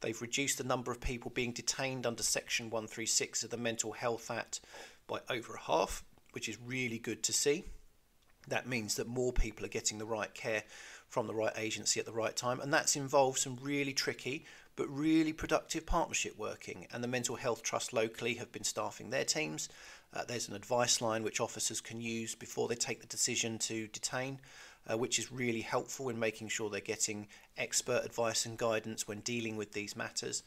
They've 0.00 0.20
reduced 0.20 0.58
the 0.58 0.64
number 0.64 0.90
of 0.90 1.00
people 1.00 1.30
being 1.30 1.52
detained 1.52 2.06
under 2.06 2.22
Section 2.22 2.70
136 2.70 3.44
of 3.44 3.50
the 3.50 3.56
Mental 3.56 3.92
Health 3.92 4.30
Act 4.30 4.60
by 5.06 5.20
over 5.28 5.56
half, 5.56 6.02
which 6.32 6.48
is 6.48 6.58
really 6.64 6.98
good 6.98 7.22
to 7.24 7.32
see. 7.32 7.64
That 8.48 8.66
means 8.66 8.94
that 8.94 9.06
more 9.06 9.32
people 9.32 9.64
are 9.66 9.68
getting 9.68 9.98
the 9.98 10.06
right 10.06 10.32
care 10.32 10.64
from 11.08 11.26
the 11.26 11.34
right 11.34 11.52
agency 11.56 12.00
at 12.00 12.06
the 12.06 12.12
right 12.12 12.34
time, 12.34 12.60
and 12.60 12.72
that's 12.72 12.96
involved 12.96 13.38
some 13.38 13.58
really 13.60 13.92
tricky 13.92 14.46
but 14.80 14.88
really 14.88 15.34
productive 15.34 15.84
partnership 15.84 16.38
working. 16.38 16.86
And 16.90 17.04
the 17.04 17.08
Mental 17.08 17.36
Health 17.36 17.62
Trust 17.62 17.92
locally 17.92 18.32
have 18.36 18.50
been 18.50 18.64
staffing 18.64 19.10
their 19.10 19.26
teams. 19.26 19.68
Uh, 20.14 20.24
there's 20.26 20.48
an 20.48 20.54
advice 20.54 21.02
line 21.02 21.22
which 21.22 21.38
officers 21.38 21.82
can 21.82 22.00
use 22.00 22.34
before 22.34 22.66
they 22.66 22.76
take 22.76 23.02
the 23.02 23.06
decision 23.06 23.58
to 23.58 23.88
detain, 23.88 24.38
uh, 24.90 24.96
which 24.96 25.18
is 25.18 25.30
really 25.30 25.60
helpful 25.60 26.08
in 26.08 26.18
making 26.18 26.48
sure 26.48 26.70
they're 26.70 26.80
getting 26.80 27.28
expert 27.58 28.06
advice 28.06 28.46
and 28.46 28.56
guidance 28.56 29.06
when 29.06 29.20
dealing 29.20 29.54
with 29.54 29.72
these 29.72 29.94
matters. 29.94 30.42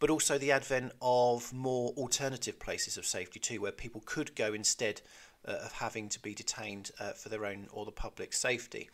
But 0.00 0.10
also 0.10 0.36
the 0.36 0.50
advent 0.50 0.90
of 1.00 1.52
more 1.52 1.90
alternative 1.90 2.58
places 2.58 2.96
of 2.96 3.06
safety 3.06 3.38
too, 3.38 3.60
where 3.60 3.70
people 3.70 4.02
could 4.04 4.34
go 4.34 4.52
instead 4.52 5.00
uh, 5.46 5.52
of 5.64 5.70
having 5.74 6.08
to 6.08 6.18
be 6.18 6.34
detained 6.34 6.90
uh, 6.98 7.12
for 7.12 7.28
their 7.28 7.46
own 7.46 7.68
or 7.70 7.84
the 7.84 7.92
public 7.92 8.32
safety. 8.32 8.90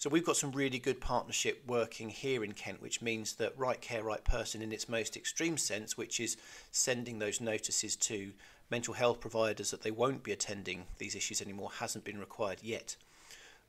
So 0.00 0.08
we've 0.08 0.24
got 0.24 0.38
some 0.38 0.52
really 0.52 0.78
good 0.78 0.98
partnership 0.98 1.62
working 1.66 2.08
here 2.08 2.42
in 2.42 2.52
Kent, 2.52 2.80
which 2.80 3.02
means 3.02 3.34
that 3.34 3.52
right 3.58 3.78
care, 3.78 4.02
right 4.02 4.24
person 4.24 4.62
in 4.62 4.72
its 4.72 4.88
most 4.88 5.14
extreme 5.14 5.58
sense, 5.58 5.98
which 5.98 6.20
is 6.20 6.38
sending 6.72 7.18
those 7.18 7.38
notices 7.38 7.96
to 7.96 8.32
mental 8.70 8.94
health 8.94 9.20
providers 9.20 9.70
that 9.70 9.82
they 9.82 9.90
won't 9.90 10.22
be 10.22 10.32
attending 10.32 10.86
these 10.96 11.14
issues 11.14 11.42
anymore, 11.42 11.68
hasn't 11.80 12.06
been 12.06 12.18
required 12.18 12.60
yet. 12.62 12.96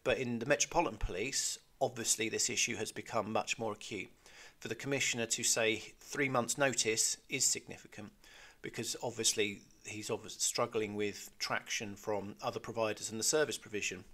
But 0.05 0.19
in 0.19 0.39
the 0.39 0.45
Metropolitan 0.45 0.97
Police, 0.97 1.59
obviously 1.81 2.29
this 2.29 2.49
issue 2.49 2.77
has 2.77 2.93
become 2.93 3.33
much 3.33 3.59
more 3.59 3.73
acute. 3.73 4.09
For 4.57 4.69
the 4.69 4.73
Commissioner 4.75 5.25
to 5.25 5.43
say 5.43 5.83
three 5.99 6.29
months' 6.29 6.57
notice 6.57 7.17
is 7.27 7.43
significant 7.43 8.13
because 8.61 8.95
obviously 9.03 9.63
he's 9.85 10.09
obviously 10.09 10.39
struggling 10.39 10.95
with 10.95 11.29
traction 11.39 11.93
from 11.93 12.35
other 12.41 12.61
providers 12.61 13.11
and 13.11 13.19
the 13.19 13.25
service 13.25 13.57
provision. 13.57 14.05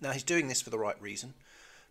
Now, 0.00 0.12
he's 0.12 0.22
doing 0.22 0.48
this 0.48 0.62
for 0.62 0.70
the 0.70 0.78
right 0.78 1.00
reason 1.00 1.34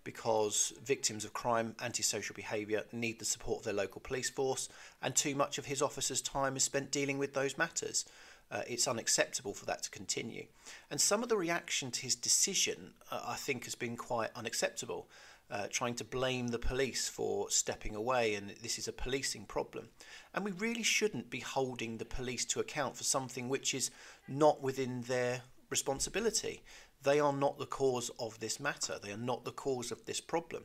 because 0.04 0.74
victims 0.84 1.24
of 1.24 1.34
crime, 1.34 1.76
antisocial 1.82 2.36
behaviour 2.36 2.84
need 2.92 3.20
the 3.20 3.26
support 3.26 3.60
of 3.60 3.66
their 3.66 3.74
local 3.74 4.02
police 4.02 4.30
force, 4.30 4.70
and 5.02 5.16
too 5.16 5.36
much 5.36 5.58
of 5.58 5.66
his 5.66 5.82
officer's 5.82 6.22
time 6.22 6.56
is 6.56 6.64
spent 6.64 6.92
dealing 6.92 7.18
with 7.18 7.34
those 7.34 7.58
matters. 7.58 8.06
Uh, 8.52 8.62
it's 8.68 8.88
unacceptable 8.88 9.54
for 9.54 9.66
that 9.66 9.82
to 9.84 9.90
continue. 9.90 10.46
And 10.92 11.00
some 11.00 11.24
of 11.24 11.30
the 11.30 11.38
reaction 11.38 11.90
to 11.92 12.02
his 12.02 12.16
decision, 12.16 12.92
uh, 13.12 13.22
I 13.26 13.36
think, 13.36 13.64
has 13.64 13.76
been 13.76 13.96
quite 13.96 14.30
unacceptable. 14.36 15.08
Uh, 15.52 15.68
trying 15.70 15.94
to 15.94 16.06
blame 16.06 16.48
the 16.48 16.58
police 16.58 17.08
for 17.08 17.50
stepping 17.50 17.96
away, 17.96 18.34
and 18.34 18.52
this 18.64 18.80
is 18.80 18.88
a 18.88 18.94
policing 18.94 19.46
problem. 19.46 19.90
And 20.34 20.44
we 20.44 20.52
really 20.52 20.82
shouldn't 20.82 21.30
be 21.30 21.42
holding 21.42 21.98
the 21.98 22.06
police 22.06 22.44
to 22.46 22.60
account 22.60 22.96
for 22.96 23.04
something 23.04 23.50
which 23.50 23.74
is 23.74 23.92
not 24.28 24.64
within 24.64 25.02
their 25.02 25.42
responsibility. 25.70 26.64
They 27.04 27.20
are 27.20 27.34
not 27.34 27.60
the 27.60 27.66
cause 27.66 28.10
of 28.20 28.40
this 28.40 28.60
matter. 28.60 28.98
They 29.02 29.12
are 29.12 29.18
not 29.18 29.44
the 29.44 29.52
cause 29.52 29.92
of 29.92 30.06
this 30.06 30.22
problem. 30.22 30.64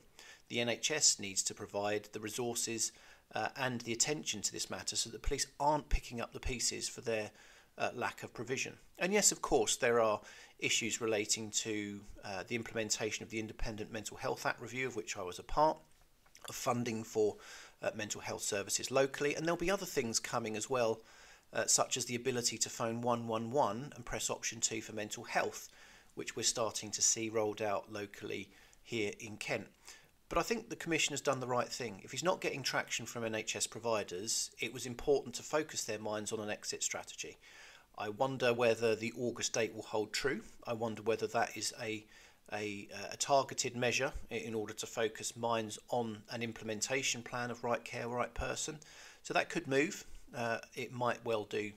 The 0.49 0.59
NHS 0.59 1.21
needs 1.21 1.43
to 1.45 1.55
provide 1.55 2.09
the 2.13 2.21
resources 2.21 2.93
uh, 3.35 3.49
and 3.57 3.81
the 3.83 3.93
attention 3.93 4.41
to 4.43 4.53
this 4.53 4.71
matter 4.71 4.97
so 4.97 5.11
that 5.11 5.23
police 5.23 5.47
aren't 5.61 5.89
picking 5.89 6.21
up 6.21 6.33
the 6.33 6.41
pieces 6.41 6.89
for 6.89 7.01
their 7.01 7.31
uh, 7.77 7.91
lack 7.95 8.23
of 8.23 8.33
provision. 8.33 8.75
And 8.99 9.13
yes, 9.13 9.33
of 9.33 9.43
course, 9.43 9.77
there 9.77 10.01
are 10.01 10.21
issues 10.59 11.01
relating 11.01 11.51
to 11.51 12.01
uh, 12.25 12.43
the 12.47 12.57
implementation 12.57 13.23
of 13.23 13.31
the 13.31 13.39
Independent 13.39 13.93
Mental 13.93 14.17
Health 14.17 14.47
Act 14.47 14.61
review, 14.61 14.87
of 14.87 14.97
which 14.97 15.17
I 15.17 15.23
was 15.23 15.39
a 15.39 15.45
part, 15.45 15.79
of 16.49 16.55
funding 16.55 17.05
for 17.05 17.37
uh, 17.83 17.91
mental 17.95 18.21
health 18.21 18.43
services 18.43 18.91
locally, 18.91 19.35
and 19.35 19.45
there'll 19.45 19.57
be 19.57 19.71
other 19.71 19.87
things 19.87 20.19
coming 20.19 20.57
as 20.57 20.69
well, 20.69 21.01
uh, 21.53 21.67
such 21.67 21.97
as 21.97 22.07
the 22.07 22.17
ability 22.17 22.59
to 22.59 22.69
phone 22.69 23.01
111 23.01 23.93
and 23.95 24.05
press 24.05 24.31
option 24.31 24.61
2 24.61 24.81
for 24.81 24.93
mental 24.93 25.25
health, 25.25 25.69
which 26.19 26.37
we're 26.37 26.43
starting 26.43 26.91
to 26.91 27.03
see 27.03 27.29
rolled 27.29 27.63
out 27.63 27.93
locally 27.93 28.51
here 28.83 29.13
in 29.21 29.37
Kent. 29.37 29.69
But 30.29 30.39
I 30.39 30.43
think 30.43 30.69
the 30.69 30.77
Commission 30.77 31.13
has 31.13 31.23
done 31.23 31.41
the 31.41 31.47
right 31.47 31.69
thing. 31.69 32.01
If 32.05 32.11
he's 32.11 32.23
not 32.23 32.41
getting 32.41 32.63
traction 32.63 33.07
from 33.07 33.23
NHS 33.23 33.71
providers, 33.71 34.51
it 34.61 34.75
was 34.75 34.85
important 34.85 35.35
to 35.37 35.43
focus 35.43 35.85
their 35.85 35.99
minds 35.99 36.33
on 36.33 36.41
an 36.41 36.51
exit 36.51 36.83
strategy. 36.83 37.39
I 37.97 38.11
wonder 38.11 38.53
whether 38.53 38.95
the 38.95 39.13
August 39.19 39.55
date 39.55 39.75
will 39.75 39.83
hold 39.83 40.13
true. 40.13 40.43
I 40.67 40.75
wonder 40.75 41.03
whether 41.03 41.27
that 41.29 41.57
is 41.57 41.73
a 41.81 42.05
a, 42.53 42.89
a, 43.13 43.17
targeted 43.19 43.77
measure 43.77 44.11
in 44.31 44.55
order 44.55 44.73
to 44.73 44.87
focus 44.87 45.37
minds 45.37 45.79
on 45.91 46.23
an 46.31 46.43
implementation 46.43 47.23
plan 47.23 47.51
of 47.51 47.63
right 47.63 47.85
care, 47.85 48.09
right 48.09 48.33
person. 48.33 48.79
So 49.23 49.35
that 49.35 49.51
could 49.51 49.67
move. 49.67 50.07
Uh, 50.35 50.59
it 50.75 50.91
might 50.91 51.23
well 51.27 51.45
do. 51.45 51.73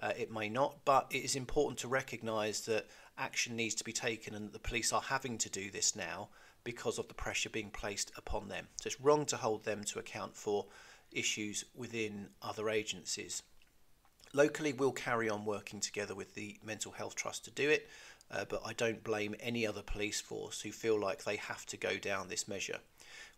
Uh, 0.00 0.12
it 0.18 0.32
may 0.32 0.48
not. 0.48 0.76
But 0.86 1.08
it 1.10 1.24
is 1.24 1.36
important 1.36 1.78
to 1.80 1.88
recognise 1.88 2.62
that 2.62 2.86
action 3.18 3.56
needs 3.56 3.74
to 3.76 3.84
be 3.84 3.92
taken 3.92 4.34
and 4.34 4.52
the 4.52 4.58
police 4.58 4.92
are 4.92 5.00
having 5.00 5.38
to 5.38 5.50
do 5.50 5.70
this 5.70 5.94
now 5.94 6.28
because 6.64 6.98
of 6.98 7.08
the 7.08 7.14
pressure 7.14 7.50
being 7.50 7.70
placed 7.70 8.10
upon 8.16 8.48
them. 8.48 8.66
So 8.80 8.88
it's 8.88 9.00
wrong 9.00 9.26
to 9.26 9.36
hold 9.36 9.64
them 9.64 9.84
to 9.84 9.98
account 9.98 10.34
for 10.34 10.66
issues 11.12 11.64
within 11.74 12.28
other 12.42 12.68
agencies. 12.68 13.42
Locally, 14.32 14.72
we'll 14.72 14.92
carry 14.92 15.28
on 15.28 15.44
working 15.44 15.78
together 15.78 16.14
with 16.14 16.34
the 16.34 16.58
Mental 16.64 16.90
Health 16.90 17.14
Trust 17.14 17.44
to 17.44 17.52
do 17.52 17.70
it, 17.70 17.88
uh, 18.32 18.44
but 18.48 18.62
I 18.64 18.72
don't 18.72 19.04
blame 19.04 19.36
any 19.38 19.66
other 19.66 19.82
police 19.82 20.20
force 20.20 20.60
who 20.62 20.72
feel 20.72 20.98
like 20.98 21.22
they 21.22 21.36
have 21.36 21.64
to 21.66 21.76
go 21.76 21.98
down 21.98 22.28
this 22.28 22.48
measure. 22.48 22.78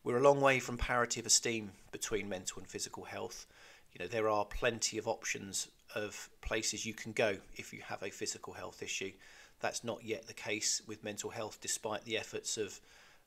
We're 0.04 0.18
a 0.18 0.23
long 0.23 0.40
way 0.40 0.61
from 0.61 0.78
parity 0.78 1.21
of 1.21 1.26
esteem 1.26 1.73
between 1.90 2.28
mental 2.28 2.61
and 2.61 2.68
physical 2.68 3.04
health. 3.04 3.47
You 3.92 4.04
know, 4.04 4.09
there 4.09 4.28
are 4.28 4.45
plenty 4.45 4.97
of 4.99 5.09
options 5.09 5.68
of 5.95 6.30
places 6.40 6.87
you 6.87 6.95
can 6.95 7.12
go 7.12 7.37
if 7.56 7.73
you 7.73 7.80
have 7.83 8.02
a 8.02 8.11
physical 8.11 8.52
health 8.52 8.83
issue. 8.83 9.12
That's 9.60 9.84
not 9.84 10.04
yet 10.04 10.26
the 10.26 10.34
case 10.34 10.82
with 10.86 11.04
mental 11.04 11.30
health, 11.30 11.58
despite 11.60 12.04
the 12.04 12.18
efforts 12.18 12.56
of 12.56 12.80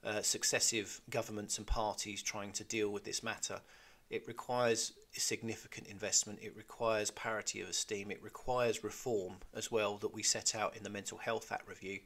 uh, 0.04 0.22
successive 0.22 1.02
governments 1.10 1.58
and 1.58 1.68
parties 1.68 2.22
trying 2.22 2.52
to 2.54 2.64
deal 2.64 2.90
with 2.90 3.04
this 3.04 3.24
matter. 3.24 3.62
It 4.10 4.28
requires 4.28 4.94
significant 5.12 5.88
investment. 5.88 6.40
It 6.42 6.56
requires 6.56 7.12
parity 7.12 7.62
of 7.62 7.70
esteem. 7.70 8.12
It 8.12 8.24
requires 8.24 8.84
reform 8.84 9.36
as 9.54 9.72
well 9.72 9.98
that 9.98 10.14
we 10.14 10.24
set 10.24 10.56
out 10.56 10.76
in 10.76 10.84
the 10.84 10.90
Mental 10.90 11.18
Health 11.18 11.52
Act 11.52 11.68
review. 11.68 12.00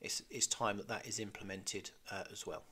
It's, 0.00 0.22
it's 0.30 0.46
time 0.46 0.76
that 0.76 0.88
that 0.88 1.06
is 1.06 1.18
implemented 1.18 1.90
uh, 2.10 2.24
as 2.30 2.46
well. 2.46 2.64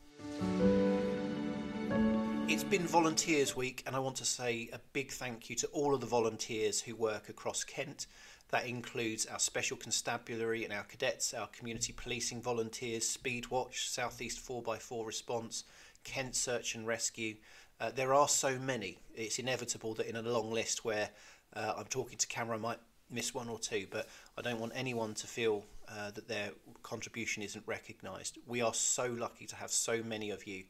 It's 2.49 2.63
been 2.63 2.87
Volunteers 2.87 3.57
Week, 3.57 3.83
and 3.87 3.97
I 3.97 3.99
want 3.99 4.17
to 4.17 4.25
say 4.25 4.71
a 4.73 4.79
big 4.93 5.11
thank 5.11 5.51
you 5.51 5.57
to 5.57 5.67
all 5.69 5.95
of 5.95 6.01
the 6.01 6.07
volunteers 6.07 6.81
who 6.81 6.95
work 6.95 7.29
across 7.29 7.65
Kent. 7.65 8.07
That 8.51 8.67
includes 8.67 9.27
our 9.27 9.41
special 9.41 9.77
constabulary 9.77 10.63
and 10.63 10.73
our 10.73 10.85
cadets, 10.85 11.35
our 11.35 11.49
community 11.49 11.93
policing 11.93 12.41
volunteers, 12.41 13.05
Speedwatch, 13.05 13.89
Southeast 13.89 14.47
4x4 14.47 15.05
response, 15.05 15.65
Kent 16.05 16.37
Search 16.37 16.77
and 16.77 16.87
Rescue, 16.87 17.35
uh, 17.81 17.91
there 17.91 18.15
are 18.15 18.29
so 18.29 18.59
many. 18.59 18.99
It's 19.15 19.39
inevitable 19.39 19.95
that 19.95 20.07
in 20.07 20.17
a 20.17 20.23
long 20.23 20.51
list 20.51 20.85
where 20.85 21.11
uh, 21.55 21.75
I'm 21.77 21.87
talking 21.87 22.17
to 22.17 22.27
camera, 22.27 22.57
I 22.57 22.61
might 22.61 22.79
miss 23.11 23.35
one 23.35 23.49
or 23.49 23.59
two, 23.59 23.87
but 23.91 24.09
I 24.39 24.43
don't 24.43 24.59
want 24.59 24.73
anyone 24.75 25.15
to 25.15 25.27
feel 25.27 25.65
uh, 25.89 26.11
that 26.13 26.27
their 26.27 26.51
contribution 26.83 27.43
isn't 27.43 27.65
recognised. 27.67 28.39
We 28.47 28.63
are 28.63 28.75
so 28.75 29.07
lucky 29.07 29.47
to 29.47 29.57
have 29.57 29.71
so 29.71 30.03
many 30.03 30.31
of 30.31 30.47
you 30.47 30.65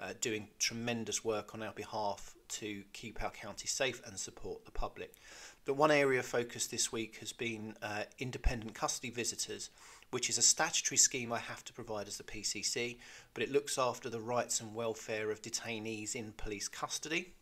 uh, 0.00 0.14
doing 0.20 0.48
tremendous 0.58 1.24
work 1.24 1.54
on 1.54 1.62
our 1.62 1.72
behalf 1.72 2.34
to 2.48 2.82
keep 2.92 3.22
our 3.22 3.30
county 3.30 3.66
safe 3.66 4.00
and 4.06 4.18
support 4.18 4.64
the 4.64 4.70
public. 4.70 5.14
But 5.64 5.74
one 5.74 5.90
area 5.90 6.20
of 6.20 6.26
focus 6.26 6.66
this 6.66 6.90
week 6.90 7.18
has 7.18 7.32
been 7.32 7.74
uh, 7.82 8.04
independent 8.18 8.74
custody 8.74 9.10
visitors 9.10 9.70
which 10.10 10.30
is 10.30 10.38
a 10.38 10.42
statutory 10.42 10.96
scheme 10.96 11.32
I 11.32 11.38
have 11.38 11.64
to 11.64 11.72
provide 11.72 12.08
as 12.08 12.16
the 12.16 12.24
PCC, 12.24 12.98
but 13.34 13.42
it 13.42 13.52
looks 13.52 13.78
after 13.78 14.08
the 14.08 14.20
rights 14.20 14.60
and 14.60 14.74
welfare 14.74 15.30
of 15.30 15.42
detainees 15.42 16.14
in 16.14 16.32
police 16.32 16.68
custody, 16.68 17.34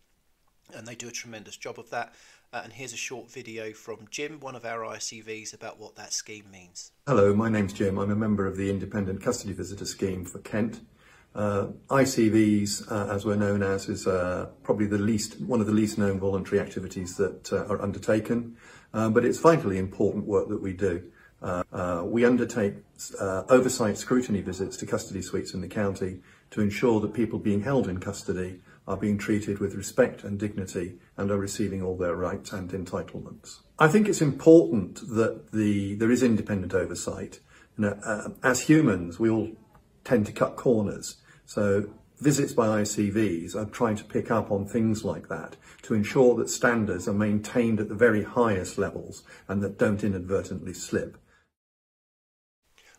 and 0.75 0.87
they 0.87 0.97
do 0.97 1.09
a 1.09 1.13
tremendous 1.13 1.57
job 1.57 1.79
of 1.79 1.91
that. 1.91 2.15
Uh, 2.53 2.63
and 2.65 2.73
here's 2.73 2.93
a 2.93 2.97
short 2.97 3.31
video 3.31 3.73
from 3.73 3.99
Jim, 4.11 4.41
one 4.41 4.57
of 4.57 4.65
our 4.65 4.81
ICVs, 4.81 5.55
about 5.55 5.79
what 5.79 5.95
that 5.97 6.13
scheme 6.13 6.51
means. 6.51 6.93
Hello, 7.07 7.35
my 7.35 7.49
name's 7.49 7.73
Jim. 7.73 7.99
I'm 7.99 8.11
a 8.11 8.17
member 8.17 8.47
of 8.47 8.57
the 8.57 8.71
Independent 8.71 9.23
Custody 9.23 9.53
Visitor 9.53 9.85
Scheme 9.85 10.25
for 10.25 10.39
Kent. 10.41 10.81
Uh, 11.35 11.67
ICVs, 11.89 12.91
uh, 12.91 13.13
as 13.13 13.27
we're 13.27 13.37
known 13.37 13.63
as, 13.63 13.91
is 13.91 14.07
uh, 14.07 14.49
probably 14.63 14.87
the 14.87 14.97
least 14.97 15.39
one 15.43 15.61
of 15.61 15.67
the 15.67 15.73
least 15.73 15.99
known 15.99 16.19
voluntary 16.19 16.59
activities 16.59 17.17
that 17.19 17.53
uh, 17.53 17.67
are 17.67 17.83
undertaken, 17.83 18.57
uh, 18.95 19.11
but 19.11 19.23
it's 19.23 19.39
vitally 19.39 19.77
important 19.77 20.25
work 20.25 20.49
that 20.49 20.63
we 20.63 20.73
do. 20.73 21.03
Uh, 21.43 22.03
we 22.05 22.25
undertake 22.25 22.75
oversight 23.23 23.99
scrutiny 23.99 24.41
visits 24.41 24.79
to 24.79 24.87
custody 24.87 25.21
suites 25.21 25.53
in 25.53 25.61
the 25.61 25.69
county 25.69 26.21
to 26.51 26.63
ensure 26.63 26.99
that 27.01 27.13
people 27.13 27.39
being 27.39 27.63
held 27.63 27.87
in 27.87 28.01
custody 28.01 28.59
are 28.89 28.97
being 28.97 29.19
treated 29.19 29.59
with 29.59 29.75
respect 29.75 30.25
and 30.25 30.41
dignity 30.41 30.99
and 31.19 31.31
are 31.31 31.39
receiving 31.39 31.83
all 31.83 31.97
their 31.97 32.17
rights 32.17 32.53
and 32.53 32.71
entitlements. 32.71 33.59
I 33.79 33.89
think 33.89 34.09
it's 34.09 34.23
important 34.23 35.01
that 35.15 35.53
the 35.53 35.95
there 35.97 36.11
is 36.11 36.23
independent 36.23 36.73
oversight. 36.73 37.41
You 37.77 37.85
know, 37.85 38.35
as 38.43 38.63
humans, 38.63 39.21
we 39.21 39.29
all 39.29 39.51
tend 40.07 40.25
to 40.27 40.33
cut 40.33 40.57
corners. 40.57 41.17
So 41.45 41.91
visits 42.19 42.53
by 42.53 42.83
ICVs 42.83 43.55
are 43.55 43.67
trying 43.67 43.97
to 43.97 44.05
pick 44.05 44.31
up 44.31 44.51
on 44.51 44.65
things 44.67 45.05
like 45.05 45.29
that 45.29 45.57
to 45.83 45.95
ensure 45.95 46.35
that 46.37 46.49
standards 46.49 47.09
are 47.09 47.13
maintained 47.13 47.81
at 47.81 47.89
the 47.89 47.95
very 47.95 48.23
highest 48.23 48.79
levels 48.79 49.25
and 49.49 49.63
that 49.63 49.79
don't 49.79 50.05
inadvertently 50.05 50.73
slip. 50.73 51.19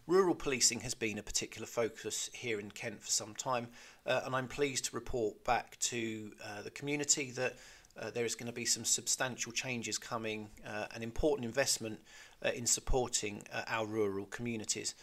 Rural 0.05 0.35
policing 0.35 0.81
has 0.81 0.93
been 0.93 1.17
a 1.17 1.23
particular 1.23 1.67
focus 1.67 2.29
here 2.33 2.59
in 2.59 2.71
Kent 2.71 3.03
for 3.03 3.09
some 3.09 3.35
time, 3.35 3.67
uh, 4.05 4.21
and 4.25 4.33
I'm 4.33 4.47
pleased 4.47 4.85
to 4.85 4.95
report 4.95 5.43
back 5.43 5.77
to 5.79 6.31
uh, 6.45 6.61
the 6.61 6.71
community 6.71 7.31
that 7.31 7.57
uh, 7.99 8.11
there 8.11 8.23
is 8.23 8.35
going 8.35 8.47
to 8.47 8.53
be 8.53 8.63
some 8.63 8.85
substantial 8.85 9.51
changes 9.51 9.97
coming, 9.97 10.49
uh, 10.65 10.85
an 10.93 11.03
important 11.03 11.45
investment 11.45 11.99
uh, 12.45 12.51
in 12.51 12.65
supporting 12.65 13.43
uh, 13.51 13.63
our 13.67 13.85
rural 13.85 14.25
communities. 14.27 14.95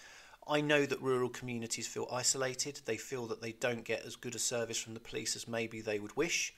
I 0.46 0.60
know 0.60 0.84
that 0.84 1.00
rural 1.00 1.30
communities 1.30 1.86
feel 1.86 2.08
isolated, 2.12 2.80
they 2.84 2.98
feel 2.98 3.26
that 3.26 3.40
they 3.40 3.52
don't 3.52 3.84
get 3.84 4.04
as 4.04 4.16
good 4.16 4.34
a 4.34 4.38
service 4.38 4.78
from 4.78 4.94
the 4.94 5.00
police 5.00 5.36
as 5.36 5.48
maybe 5.48 5.80
they 5.80 5.98
would 5.98 6.16
wish. 6.16 6.54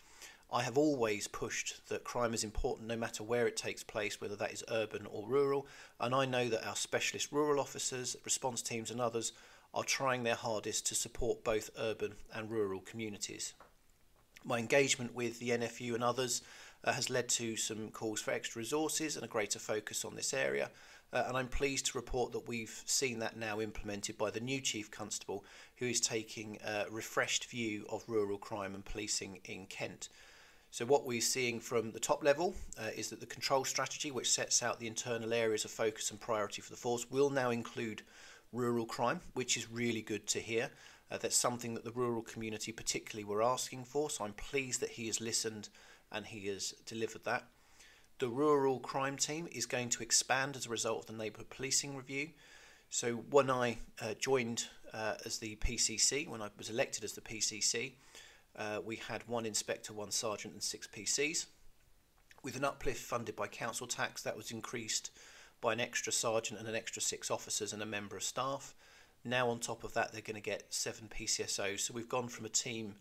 I 0.53 0.63
have 0.63 0.79
always 0.79 1.29
pushed 1.29 1.89
that 1.89 2.05
crime 2.05 2.35
is 2.35 2.45
important 2.45 2.89
no 2.89 2.97
matter 2.97 3.23
where 3.23 3.47
it 3.47 3.57
takes 3.57 3.83
place, 3.83 4.21
whether 4.21 4.37
that 4.37 4.53
is 4.53 4.65
urban 4.69 5.07
or 5.07 5.29
rural. 5.29 5.67
And 6.01 6.15
I 6.15 6.25
know 6.25 6.49
that 6.49 6.67
our 6.67 6.77
specialist 6.77 7.33
rural 7.33 7.61
officers, 7.61 8.17
response 8.25 8.63
teams, 8.63 8.91
and 8.91 9.01
others 9.01 9.33
are 9.75 9.85
trying 9.85 10.23
their 10.23 10.35
hardest 10.35 10.87
to 10.87 10.95
support 10.95 11.45
both 11.45 11.71
urban 11.79 12.15
and 12.33 12.51
rural 12.51 12.81
communities. 12.81 13.55
My 14.45 14.59
engagement 14.59 15.15
with 15.15 15.39
the 15.41 15.51
NFU 15.51 15.95
and 15.95 16.05
others 16.05 16.43
uh, 16.85 16.93
has 16.93 17.11
led 17.11 17.29
to 17.31 17.57
some 17.57 17.91
calls 17.91 18.21
for 18.21 18.31
extra 18.31 18.61
resources 18.61 19.17
and 19.17 19.25
a 19.25 19.29
greater 19.29 19.59
focus 19.59 20.05
on 20.05 20.15
this 20.15 20.33
area. 20.33 20.71
Uh, 21.13 21.25
and 21.29 21.37
I'm 21.37 21.49
pleased 21.49 21.87
to 21.87 21.99
report 21.99 22.33
that 22.33 22.49
we've 22.49 22.83
seen 22.85 23.21
that 23.21 23.37
now 23.37 23.61
implemented 23.61 24.19
by 24.19 24.31
the 24.31 24.41
new 24.41 24.61
Chief 24.61 24.91
Constable, 24.91 25.45
who 25.77 25.87
is 25.87 26.01
taking 26.01 26.59
a 26.65 26.85
refreshed 26.91 27.47
view 27.47 27.87
of 27.89 28.05
rural 28.09 28.39
crime 28.39 28.75
and 28.75 28.85
policing 28.85 29.41
in 29.45 29.67
Kent. 29.67 30.09
So 30.71 30.85
what 30.85 31.07
we're 31.07 31.21
seeing 31.21 31.61
from 31.61 31.93
the 31.93 32.01
top 32.01 32.23
level 32.23 32.55
uh, 32.79 32.91
is 32.95 33.09
that 33.11 33.21
the 33.21 33.27
control 33.27 33.65
strategy, 33.65 34.11
which 34.11 34.31
sets 34.31 34.63
out 34.63 34.79
the 34.79 34.89
internal 34.89 35.33
areas 35.33 35.65
of 35.65 35.71
focus 35.71 36.11
and 36.11 36.21
priority 36.21 36.61
for 36.61 36.71
the 36.71 36.77
force, 36.77 37.11
will 37.11 37.31
now 37.31 37.51
include 37.51 38.03
rural 38.53 38.85
crime, 38.85 39.21
which 39.35 39.57
is 39.57 39.71
really 39.71 40.03
good 40.03 40.27
to 40.27 40.41
hear. 40.41 40.71
Uh, 41.11 41.19
that's 41.19 41.37
something 41.37 41.75
that 41.75 41.85
the 41.85 41.93
rural 41.93 42.23
community 42.23 42.73
particularly 42.73 43.25
were 43.25 43.43
asking 43.43 43.85
for, 43.85 44.11
so 44.11 44.25
I'm 44.25 44.33
pleased 44.33 44.81
that 44.81 44.91
he 44.91 45.07
has 45.07 45.21
listened 45.21 45.69
and 46.11 46.27
he 46.27 46.49
has 46.49 46.75
delivered 46.85 47.25
that. 47.25 47.45
The 48.19 48.29
rural 48.29 48.81
crime 48.81 49.17
team 49.19 49.47
is 49.53 49.67
going 49.67 49.91
to 49.91 50.03
expand 50.03 50.57
as 50.57 50.67
a 50.67 50.71
result 50.71 51.01
of 51.01 51.07
the 51.07 51.23
neighbourhood 51.23 51.51
policing 51.51 51.95
review. 51.95 52.31
So 52.89 53.17
when 53.31 53.51
I 53.51 53.77
uh, 54.01 54.15
joined 54.19 54.69
uh, 54.95 55.15
as 55.27 55.39
the 55.39 55.57
PCC, 55.57 56.27
when 56.27 56.41
I 56.41 56.49
was 56.57 56.71
elected 56.71 57.05
as 57.05 57.13
the 57.13 57.21
PCC, 57.21 57.93
uh, 58.57 58.81
we 58.83 58.97
had 58.97 59.27
one 59.29 59.45
inspector, 59.45 59.93
one 59.93 60.11
sergeant, 60.11 60.55
and 60.55 60.63
six 60.63 60.87
PCs. 60.87 61.47
With 62.43 62.57
an 62.57 62.65
uplift 62.65 63.01
funded 63.01 63.37
by 63.37 63.49
council 63.49 63.87
tax, 63.87 64.23
that 64.23 64.37
was 64.37 64.51
increased 64.51 65.11
by 65.61 65.75
an 65.75 65.81
extra 65.81 66.13
sergeant 66.13 66.59
and 66.59 66.69
an 66.69 66.75
extra 66.75 67.03
six 67.03 67.31
officers 67.31 67.75
and 67.75 67.83
a 67.83 67.87
member 67.87 68.17
of 68.17 68.23
staff. 68.23 68.75
Now, 69.25 69.51
on 69.51 69.59
top 69.59 69.85
of 69.85 69.93
that, 69.93 70.13
they're 70.13 70.23
going 70.23 70.37
to 70.37 70.41
get 70.41 70.73
seven 70.73 71.09
PCSOs. 71.09 71.81
So 71.81 71.93
we've 71.93 72.09
gone 72.09 72.29
from 72.29 72.47
a 72.47 72.51
team 72.51 72.95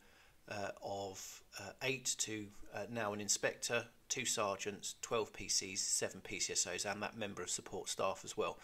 uh, 0.50 0.70
of 0.84 1.42
uh, 1.60 1.72
eight 1.84 2.16
to 2.20 2.46
uh, 2.74 2.86
now 2.92 3.14
an 3.14 3.22
inspector, 3.22 3.86
two 4.10 4.25
sergeants, 4.25 4.96
12 5.02 5.34
PCs, 5.34 5.80
seven 5.80 6.22
PCSOs, 6.22 6.90
and 6.90 7.02
that 7.02 7.18
member 7.18 7.42
of 7.42 7.50
support 7.50 7.90
staff 7.90 8.22
as 8.24 8.38
well, 8.38 8.58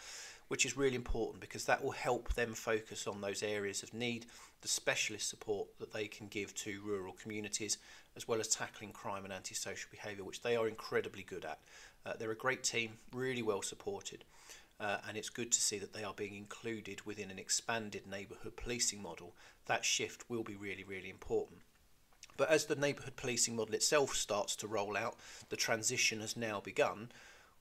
which 0.47 0.65
is 0.65 0.77
really 0.77 0.95
important 0.95 1.39
because 1.39 1.65
that 1.65 1.83
will 1.83 1.91
help 1.91 2.33
them 2.33 2.53
focus 2.53 3.07
on 3.07 3.21
those 3.21 3.41
areas 3.41 3.83
of 3.83 3.93
need, 3.93 4.25
the 4.61 4.67
specialist 4.67 5.29
support 5.29 5.67
that 5.79 5.93
they 5.93 6.07
can 6.07 6.27
give 6.27 6.53
to 6.55 6.81
rural 6.85 7.13
communities, 7.13 7.77
as 8.15 8.27
well 8.27 8.39
as 8.39 8.47
tackling 8.47 8.91
crime 8.91 9.23
and 9.23 9.33
antisocial 9.33 9.89
behaviour, 9.89 10.23
which 10.23 10.41
they 10.41 10.55
are 10.55 10.67
incredibly 10.67 11.23
good 11.23 11.45
at. 11.45 11.59
Uh, 12.05 12.13
they're 12.19 12.31
a 12.31 12.35
great 12.35 12.63
team, 12.63 12.91
really 13.13 13.41
well 13.41 13.61
supported. 13.61 14.23
Uh, 14.79 14.97
and 15.07 15.15
it's 15.15 15.29
good 15.29 15.51
to 15.51 15.61
see 15.61 15.77
that 15.77 15.93
they 15.93 16.03
are 16.03 16.13
being 16.15 16.33
included 16.35 17.05
within 17.05 17.29
an 17.29 17.37
expanded 17.37 18.01
neighbourhood 18.09 18.55
policing 18.57 19.01
model. 19.01 19.35
That 19.67 19.85
shift 19.85 20.27
will 20.27 20.43
be 20.43 20.55
really, 20.55 20.83
really 20.83 21.11
important. 21.11 21.61
But 22.37 22.49
as 22.49 22.65
the 22.65 22.75
neighbourhood 22.75 23.15
policing 23.15 23.55
model 23.55 23.75
itself 23.75 24.15
starts 24.15 24.55
to 24.57 24.67
roll 24.67 24.97
out, 24.97 25.17
the 25.49 25.55
transition 25.55 26.21
has 26.21 26.35
now 26.35 26.59
begun. 26.59 27.11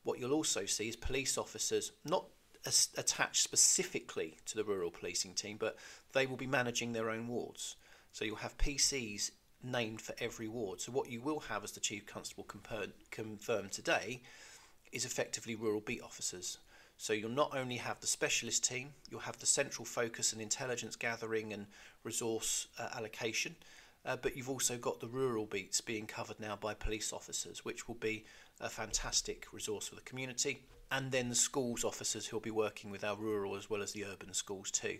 What 0.03 0.19
you'll 0.19 0.33
also 0.33 0.65
see 0.65 0.89
is 0.89 0.97
police 0.97 1.37
officers 1.37 1.93
not 2.05 2.25
attached 2.65 3.43
specifically 3.43 4.37
to 4.47 4.57
the 4.57 4.65
rural 4.65 4.91
policing 4.91 5.35
team, 5.35 5.57
but 5.59 5.77
they 6.13 6.27
will 6.27 6.37
be 6.37 6.47
managing 6.47 6.93
their 6.93 7.11
own 7.11 7.29
wards. 7.29 7.77
So 8.13 8.25
you'll 8.25 8.37
have 8.37 8.59
PCs 8.59 9.31
named 9.63 10.01
for 10.01 10.15
every 10.19 10.49
ward. 10.49 10.81
So 10.81 10.93
what 10.93 11.11
you 11.11 11.21
will 11.21 11.41
have, 11.41 11.65
as 11.65 11.73
the 11.73 11.81
chief 11.81 12.07
constable 12.07 12.45
confirmed 12.45 13.73
today, 13.73 14.23
is 14.93 15.05
effectively 15.05 15.55
rural 15.55 15.81
beat 15.81 16.03
officers. 16.03 16.59
So 16.97 17.13
you'll 17.13 17.31
not 17.31 17.57
only 17.57 17.77
have 17.77 18.01
the 18.01 18.07
specialist 18.07 18.65
team, 18.65 18.91
you'll 19.11 19.21
have 19.21 19.39
the 19.39 19.47
central 19.47 19.85
focus 19.85 20.33
and 20.33 20.43
intelligence 20.43 20.97
gathering 20.97 21.53
and 21.53 21.67
resource 22.05 22.67
uh, 22.79 22.89
allocation, 22.95 23.57
uh, 24.05 24.17
but 24.17 24.37
you've 24.37 24.51
also 24.51 24.77
got 24.77 25.01
the 25.01 25.09
rural 25.09 25.47
beats 25.47 25.81
being 25.81 26.07
covered 26.07 26.41
now 26.41 26.57
by 26.57 26.75
police 26.75 27.13
officers, 27.13 27.65
which 27.65 27.89
will 27.89 27.97
be 27.97 28.25
a 28.61 28.69
fantastic 28.69 29.47
resource 29.53 29.89
for 29.89 29.95
the 29.95 30.01
community, 30.03 30.63
and 30.91 31.11
then 31.13 31.29
the 31.29 31.35
schools 31.35 31.85
officers 31.85 32.27
who'll 32.27 32.41
be 32.41 32.51
working 32.51 32.91
with 32.91 33.05
our 33.05 33.17
rural 33.17 33.57
as 33.57 33.71
well 33.71 33.83
as 33.83 33.93
the 33.93 34.05
urban 34.05 34.33
schools 34.33 34.71
too. 34.71 34.99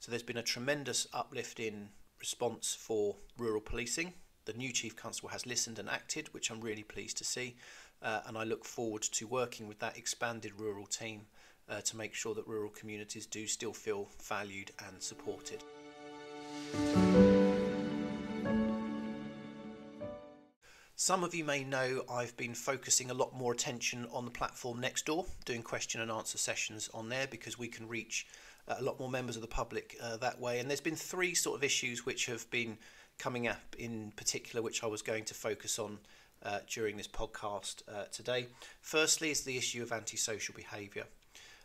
So 0.00 0.10
there's 0.10 0.22
been 0.22 0.36
a 0.36 0.42
tremendous 0.42 1.06
uplift 1.12 1.60
in 1.60 1.88
response 2.18 2.74
for 2.78 3.16
rural 3.38 3.60
policing. 3.60 4.14
The 4.44 4.52
new 4.52 4.72
Chief 4.72 4.96
Constable 4.96 5.30
has 5.30 5.46
listened 5.46 5.78
and 5.78 5.88
acted, 5.88 6.32
which 6.34 6.50
I'm 6.50 6.60
really 6.60 6.82
pleased 6.82 7.16
to 7.18 7.24
see 7.24 7.56
uh, 8.02 8.20
and 8.26 8.36
I 8.36 8.44
look 8.44 8.64
forward 8.64 9.02
to 9.02 9.26
working 9.26 9.68
with 9.68 9.78
that 9.78 9.96
expanded 9.96 10.52
rural 10.58 10.86
team 10.86 11.22
uh, 11.68 11.80
to 11.82 11.96
make 11.96 12.14
sure 12.14 12.34
that 12.34 12.46
rural 12.46 12.70
communities 12.70 13.26
do 13.26 13.46
still 13.46 13.72
feel 13.72 14.08
valued 14.22 14.72
and 14.86 15.00
supported. 15.00 15.62
Some 20.94 21.24
of 21.24 21.34
you 21.34 21.44
may 21.44 21.64
know 21.64 22.04
I've 22.08 22.36
been 22.36 22.54
focusing 22.54 23.10
a 23.10 23.14
lot 23.14 23.34
more 23.34 23.52
attention 23.52 24.06
on 24.12 24.24
the 24.24 24.30
platform 24.30 24.80
Nextdoor, 24.80 25.26
doing 25.44 25.62
question 25.62 26.00
and 26.00 26.12
answer 26.12 26.38
sessions 26.38 26.88
on 26.94 27.08
there 27.08 27.26
because 27.26 27.58
we 27.58 27.66
can 27.66 27.88
reach 27.88 28.26
uh, 28.68 28.76
a 28.78 28.82
lot 28.82 29.00
more 29.00 29.10
members 29.10 29.34
of 29.34 29.42
the 29.42 29.48
public 29.48 29.96
uh, 30.00 30.16
that 30.18 30.40
way. 30.40 30.60
And 30.60 30.68
there's 30.70 30.80
been 30.80 30.94
three 30.94 31.34
sort 31.34 31.56
of 31.56 31.64
issues 31.64 32.06
which 32.06 32.26
have 32.26 32.48
been 32.50 32.78
coming 33.18 33.48
up 33.48 33.74
in 33.78 34.12
particular, 34.14 34.62
which 34.62 34.84
I 34.84 34.86
was 34.86 35.02
going 35.02 35.24
to 35.24 35.34
focus 35.34 35.78
on 35.80 35.98
uh, 36.44 36.60
during 36.68 36.96
this 36.96 37.08
podcast 37.08 37.82
uh, 37.88 38.04
today. 38.12 38.46
Firstly, 38.80 39.30
is 39.30 39.42
the 39.42 39.56
issue 39.56 39.82
of 39.82 39.90
antisocial 39.90 40.54
behaviour. 40.54 41.04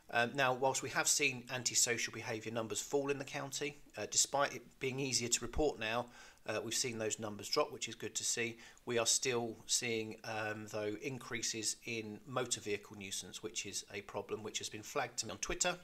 Um, 0.10 0.32
now, 0.36 0.54
whilst 0.54 0.82
we 0.84 0.90
have 0.90 1.08
seen 1.08 1.44
antisocial 1.54 2.14
behaviour 2.14 2.52
numbers 2.52 2.80
fall 2.80 3.12
in 3.12 3.20
the 3.20 3.26
county, 3.26 3.78
uh, 3.98 4.06
despite 4.10 4.56
it 4.56 4.64
being 4.80 5.00
easier 5.00 5.28
to 5.28 5.40
report 5.42 5.80
now, 5.80 6.06
uh, 6.48 6.60
we've 6.64 6.74
seen 6.74 6.98
those 6.98 7.20
numbers 7.20 7.50
drop, 7.50 7.72
which 7.72 7.90
is 7.90 7.96
good 7.96 8.16
to 8.16 8.24
see. 8.24 8.58
We 8.86 8.98
are 8.98 9.06
still 9.06 9.56
seeing, 9.66 10.18
um, 10.24 10.68
though, 10.72 10.96
increases 11.02 11.76
in 11.86 12.20
motor 12.26 12.62
vehicle 12.62 12.98
nuisance, 12.98 13.44
which 13.44 13.66
is 13.66 13.86
a 13.94 14.02
problem 14.02 14.44
which 14.44 14.60
has 14.60 14.70
been 14.70 14.84
flagged 14.84 15.18
to 15.20 15.26
me 15.26 15.32
on 15.32 15.38
Twitter, 15.40 15.76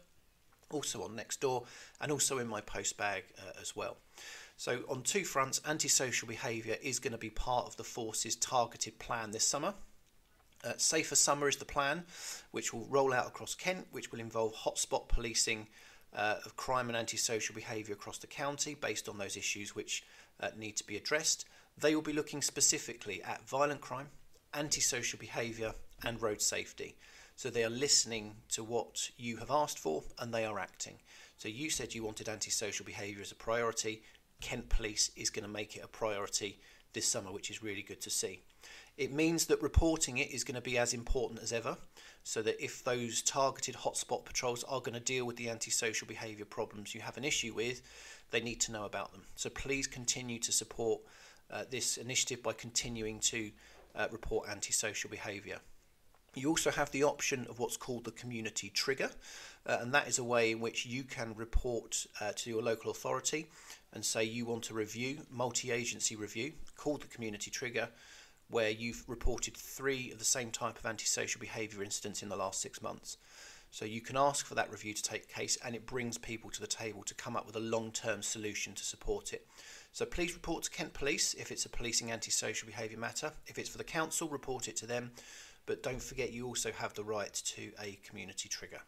also 0.72 1.04
on 1.04 1.18
Nextdoor, 1.18 1.66
and 2.02 2.12
also 2.12 2.40
in 2.40 2.48
my 2.48 2.62
post 2.62 2.98
bag 2.98 3.24
uh, 3.40 3.60
as 3.62 3.76
well. 3.76 3.98
So, 4.56 4.84
on 4.88 5.02
two 5.02 5.26
fronts, 5.26 5.60
antisocial 5.68 6.28
behaviour 6.28 6.78
is 6.82 7.00
going 7.00 7.12
to 7.12 7.18
be 7.18 7.30
part 7.30 7.68
of 7.68 7.76
the 7.76 7.84
force's 7.84 8.36
targeted 8.36 9.00
plan 9.00 9.32
this 9.32 9.46
summer. 9.46 9.74
Uh, 10.64 10.74
Safer 10.78 11.16
Summer 11.16 11.50
is 11.50 11.58
the 11.58 11.66
plan, 11.66 12.06
which 12.52 12.74
will 12.74 12.86
roll 12.90 13.12
out 13.12 13.28
across 13.28 13.54
Kent, 13.54 13.88
which 13.92 14.12
will 14.12 14.22
involve 14.22 14.56
hotspot 14.56 15.10
policing 15.10 15.68
uh, 16.16 16.36
of 16.46 16.56
crime 16.56 16.90
and 16.90 16.98
antisocial 16.98 17.56
behaviour 17.56 17.94
across 17.94 18.18
the 18.18 18.28
county 18.28 18.76
based 18.76 19.10
on 19.10 19.18
those 19.18 19.38
issues 19.38 19.76
which 19.76 20.04
uh, 20.40 20.50
need 20.58 20.78
to 20.78 20.86
be 20.86 20.98
addressed. 20.98 21.46
They 21.78 21.96
will 21.96 22.02
be 22.02 22.14
looking 22.14 22.42
specifically 22.42 23.22
at 23.24 23.48
violent 23.48 23.82
crime, 23.82 24.08
antisocial 24.54 25.20
behaviour, 25.20 25.74
and 26.06 26.22
road 26.22 26.42
safety. 26.42 26.96
So 27.36 27.50
they 27.50 27.64
are 27.64 27.70
listening 27.70 28.36
to 28.50 28.64
what 28.64 29.10
you 29.18 29.38
have 29.38 29.50
asked 29.50 29.80
for 29.80 30.04
and 30.20 30.34
they 30.34 30.46
are 30.46 30.60
acting. 30.60 31.00
So 31.38 31.50
you 31.50 31.70
said 31.70 31.94
you 31.94 32.04
wanted 32.04 32.30
antisocial 32.30 32.86
behaviour 32.86 33.22
as 33.22 33.32
a 33.32 33.36
priority. 33.36 34.04
Kent 34.40 34.70
Police 34.70 35.12
is 35.16 35.30
going 35.30 35.44
to 35.44 35.52
make 35.52 35.76
it 35.76 35.84
a 35.84 35.88
priority 35.88 36.60
this 36.94 37.08
summer, 37.08 37.32
which 37.32 37.50
is 37.50 37.64
really 37.64 37.82
good 37.82 38.02
to 38.02 38.10
see. 38.10 38.42
It 38.98 39.12
means 39.12 39.48
that 39.48 39.62
reporting 39.62 40.18
it 40.18 40.32
is 40.32 40.44
going 40.44 40.56
to 40.56 40.62
be 40.62 40.78
as 40.78 40.94
important 40.94 41.42
as 41.42 41.52
ever, 41.52 41.78
so 42.24 42.42
that 42.44 42.64
if 42.64 42.84
those 42.84 43.22
targeted 43.24 43.76
hotspot 43.76 44.24
patrols 44.24 44.64
are 44.66 44.80
going 44.80 44.94
to 44.94 45.00
deal 45.00 45.26
with 45.26 45.36
the 45.36 45.50
antisocial 45.50 46.08
behaviour 46.08 46.46
problems 46.46 46.94
you 46.94 47.02
have 47.02 47.18
an 47.18 47.24
issue 47.24 47.54
with, 47.54 47.82
they 48.30 48.40
need 48.40 48.62
to 48.62 48.72
know 48.72 48.86
about 48.86 49.12
them. 49.12 49.24
So 49.36 49.50
please 49.50 49.88
continue 49.88 50.40
to 50.40 50.52
support 50.52 51.02
uh, 51.52 51.64
this 51.70 51.98
initiative 51.98 52.44
by 52.44 52.54
continuing 52.54 53.20
to 53.22 53.52
uh, 53.96 54.08
report 54.12 54.48
antisocial 54.48 55.10
behaviour. 55.10 55.58
You 56.36 56.50
also 56.50 56.72
have 56.72 56.90
the 56.92 57.04
option 57.04 57.46
of 57.50 57.60
what's 57.60 57.78
called 57.78 58.06
the 58.06 58.12
community 58.12 58.70
trigger, 58.70 59.10
uh, 59.66 59.78
and 59.82 59.94
that 59.94 60.08
is 60.08 60.18
a 60.18 60.24
way 60.24 60.52
in 60.52 60.60
which 60.60 60.86
you 60.86 61.04
can 61.04 61.34
report 61.36 62.06
uh, 62.22 62.32
to 62.36 62.50
your 62.50 62.62
local 62.62 62.90
authority 62.90 63.48
and 63.94 64.04
say 64.04 64.24
you 64.24 64.46
want 64.46 64.70
a 64.70 64.74
review, 64.74 65.20
multi-agency 65.30 66.16
review, 66.16 66.54
called 66.76 67.02
the 67.02 67.08
community 67.08 67.52
trigger, 67.52 67.90
where 68.54 68.70
you've 68.70 69.04
reported 69.10 69.58
three 69.58 70.12
of 70.12 70.20
the 70.20 70.26
same 70.26 70.52
type 70.52 70.78
of 70.78 70.86
antisocial 70.86 71.42
behaviour 71.42 71.84
incidents 71.84 72.22
in 72.22 72.30
the 72.30 72.36
last 72.36 72.62
six 72.62 72.82
months. 72.82 73.18
So 73.72 73.86
you 73.86 74.02
can 74.02 74.16
ask 74.16 74.46
for 74.46 74.54
that 74.54 74.72
review 74.72 74.94
to 74.94 75.02
take 75.02 75.28
case 75.28 75.58
and 75.66 75.76
it 75.76 75.88
brings 75.88 76.20
people 76.20 76.52
to 76.52 76.62
the 76.62 76.68
table 76.68 77.02
to 77.06 77.16
come 77.16 77.36
up 77.36 77.48
with 77.48 77.56
a 77.56 77.60
long-term 77.60 78.22
solution 78.22 78.76
to 78.76 78.84
support 78.84 79.34
it. 79.34 79.48
So 79.92 80.06
please 80.06 80.36
report 80.36 80.64
to 80.66 80.70
Kent 80.70 80.94
Police 80.94 81.34
if 81.34 81.52
it's 81.52 81.66
a 81.66 81.70
policing 81.70 82.12
antisocial 82.12 82.68
behaviour 82.68 83.00
matter. 83.00 83.32
If 83.48 83.58
it's 83.58 83.70
for 83.70 83.80
the 83.80 83.84
council, 83.84 84.30
report 84.30 84.68
it 84.68 84.76
to 84.78 84.86
them. 84.86 85.12
But 85.66 85.82
don't 85.82 86.02
forget 86.02 86.32
you 86.32 86.46
also 86.46 86.72
have 86.72 86.94
the 86.94 87.04
right 87.04 87.34
to 87.34 87.72
a 87.82 87.98
community 88.08 88.48
trigger. 88.48 88.82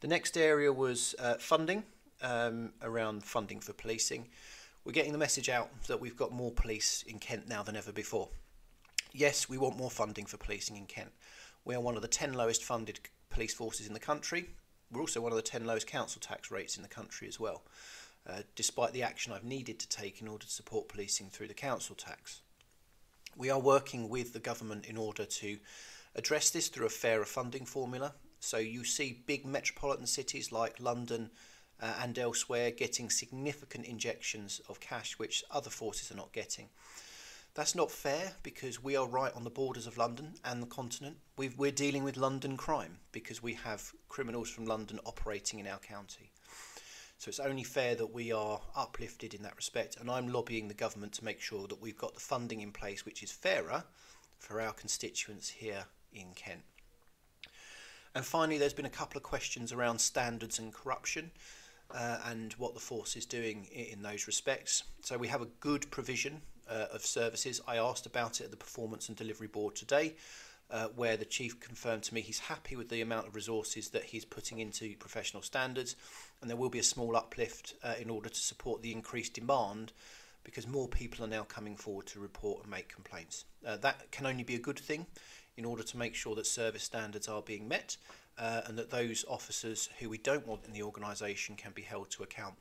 The 0.00 0.08
next 0.08 0.36
area 0.36 0.70
was 0.70 1.14
uh, 1.18 1.34
funding, 1.34 1.84
um, 2.20 2.74
around 2.82 3.24
funding 3.24 3.60
for 3.60 3.72
policing. 3.72 4.28
We're 4.84 4.92
getting 4.92 5.12
the 5.12 5.18
message 5.18 5.48
out 5.48 5.70
that 5.86 5.98
we've 5.98 6.16
got 6.16 6.30
more 6.30 6.52
police 6.52 7.02
in 7.06 7.18
Kent 7.18 7.48
now 7.48 7.62
than 7.62 7.74
ever 7.74 7.90
before. 7.90 8.28
Yes, 9.14 9.48
we 9.48 9.56
want 9.56 9.78
more 9.78 9.90
funding 9.90 10.26
for 10.26 10.36
policing 10.36 10.76
in 10.76 10.84
Kent. 10.84 11.12
We 11.64 11.74
are 11.74 11.80
one 11.80 11.96
of 11.96 12.02
the 12.02 12.08
10 12.08 12.34
lowest 12.34 12.62
funded 12.62 13.00
police 13.30 13.54
forces 13.54 13.86
in 13.86 13.94
the 13.94 13.98
country. 13.98 14.50
We're 14.92 15.00
also 15.00 15.22
one 15.22 15.32
of 15.32 15.36
the 15.36 15.42
10 15.42 15.64
lowest 15.64 15.86
council 15.86 16.20
tax 16.20 16.50
rates 16.50 16.76
in 16.76 16.82
the 16.82 16.88
country 16.88 17.26
as 17.26 17.40
well, 17.40 17.62
uh, 18.28 18.42
despite 18.56 18.92
the 18.92 19.02
action 19.02 19.32
I've 19.32 19.42
needed 19.42 19.78
to 19.78 19.88
take 19.88 20.20
in 20.20 20.28
order 20.28 20.44
to 20.44 20.52
support 20.52 20.88
policing 20.88 21.30
through 21.30 21.48
the 21.48 21.54
council 21.54 21.94
tax. 21.94 22.42
We 23.38 23.48
are 23.48 23.58
working 23.58 24.10
with 24.10 24.34
the 24.34 24.38
government 24.38 24.84
in 24.84 24.98
order 24.98 25.24
to 25.24 25.58
address 26.14 26.50
this 26.50 26.68
through 26.68 26.86
a 26.86 26.90
fairer 26.90 27.24
funding 27.24 27.64
formula. 27.64 28.12
So 28.38 28.58
you 28.58 28.84
see 28.84 29.22
big 29.26 29.46
metropolitan 29.46 30.06
cities 30.06 30.52
like 30.52 30.78
London 30.78 31.30
uh, 31.80 31.94
and 32.00 32.18
elsewhere 32.18 32.70
getting 32.70 33.10
significant 33.10 33.86
injections 33.86 34.60
of 34.68 34.80
cash 34.80 35.18
which 35.18 35.44
other 35.50 35.70
forces 35.70 36.10
are 36.10 36.16
not 36.16 36.32
getting. 36.32 36.68
That's 37.54 37.74
not 37.74 37.90
fair 37.90 38.32
because 38.42 38.82
we 38.82 38.96
are 38.96 39.06
right 39.06 39.32
on 39.34 39.44
the 39.44 39.50
borders 39.50 39.86
of 39.86 39.96
London 39.96 40.34
and 40.44 40.60
the 40.60 40.66
continent. 40.66 41.16
we 41.36 41.68
are 41.68 41.70
dealing 41.70 42.02
with 42.02 42.16
London 42.16 42.56
crime 42.56 42.98
because 43.12 43.42
we 43.42 43.54
have 43.54 43.92
criminals 44.08 44.50
from 44.50 44.66
London 44.66 44.98
operating 45.06 45.60
in 45.60 45.66
our 45.68 45.78
county. 45.78 46.32
So 47.18 47.28
it's 47.28 47.40
only 47.40 47.62
fair 47.62 47.94
that 47.94 48.12
we 48.12 48.32
are 48.32 48.60
uplifted 48.74 49.34
in 49.34 49.42
that 49.42 49.56
respect, 49.56 49.96
and 49.98 50.10
I'm 50.10 50.28
lobbying 50.28 50.66
the 50.66 50.74
government 50.74 51.12
to 51.14 51.24
make 51.24 51.40
sure 51.40 51.68
that 51.68 51.80
we've 51.80 51.96
got 51.96 52.14
the 52.14 52.20
funding 52.20 52.60
in 52.60 52.72
place 52.72 53.06
which 53.06 53.22
is 53.22 53.30
fairer 53.30 53.84
for 54.38 54.60
our 54.60 54.72
constituents 54.72 55.48
here 55.48 55.84
in 56.12 56.34
Kent. 56.34 56.62
And 58.14 58.24
finally, 58.24 58.58
there's 58.58 58.74
been 58.74 58.84
a 58.84 58.90
couple 58.90 59.16
of 59.16 59.22
questions 59.22 59.72
around 59.72 60.00
standards 60.00 60.58
and 60.58 60.72
corruption. 60.72 61.30
Uh, 61.90 62.18
and 62.26 62.54
what 62.54 62.74
the 62.74 62.80
force 62.80 63.14
is 63.14 63.26
doing 63.26 63.66
in 63.66 64.02
those 64.02 64.26
respects. 64.26 64.84
So 65.02 65.16
we 65.16 65.28
have 65.28 65.42
a 65.42 65.48
good 65.60 65.88
provision 65.90 66.40
uh, 66.68 66.86
of 66.92 67.04
services. 67.04 67.60
I 67.68 67.76
asked 67.76 68.06
about 68.06 68.40
it 68.40 68.44
at 68.44 68.50
the 68.50 68.56
Performance 68.56 69.08
and 69.08 69.16
Delivery 69.16 69.46
Board 69.48 69.76
today. 69.76 70.14
uh, 70.70 70.88
where 70.96 71.16
the 71.16 71.24
chief 71.24 71.60
confirmed 71.60 72.02
to 72.04 72.14
me 72.14 72.20
he's 72.20 72.38
happy 72.38 72.76
with 72.76 72.88
the 72.88 73.00
amount 73.00 73.26
of 73.26 73.34
resources 73.34 73.90
that 73.90 74.04
he's 74.04 74.24
putting 74.24 74.58
into 74.58 74.96
professional 74.96 75.42
standards, 75.42 75.96
and 76.40 76.50
there 76.50 76.56
will 76.56 76.70
be 76.70 76.78
a 76.78 76.84
small 76.84 77.16
uplift 77.16 77.74
uh, 77.82 77.94
in 78.00 78.10
order 78.10 78.28
to 78.28 78.40
support 78.40 78.82
the 78.82 78.92
increased 78.92 79.34
demand 79.34 79.92
because 80.42 80.66
more 80.66 80.88
people 80.88 81.24
are 81.24 81.28
now 81.28 81.42
coming 81.42 81.76
forward 81.76 82.06
to 82.06 82.20
report 82.20 82.62
and 82.62 82.70
make 82.70 82.88
complaints. 82.88 83.44
Uh, 83.66 83.76
that 83.78 84.10
can 84.10 84.26
only 84.26 84.42
be 84.42 84.54
a 84.54 84.58
good 84.58 84.78
thing 84.78 85.06
in 85.56 85.64
order 85.64 85.82
to 85.82 85.96
make 85.96 86.14
sure 86.14 86.34
that 86.34 86.46
service 86.46 86.82
standards 86.82 87.28
are 87.28 87.42
being 87.42 87.68
met 87.68 87.96
uh, 88.38 88.62
and 88.66 88.78
that 88.78 88.90
those 88.90 89.24
officers 89.28 89.88
who 89.98 90.08
we 90.08 90.18
don't 90.18 90.46
want 90.46 90.64
in 90.66 90.72
the 90.72 90.82
organisation 90.82 91.56
can 91.56 91.72
be 91.72 91.82
held 91.82 92.10
to 92.10 92.22
account. 92.22 92.54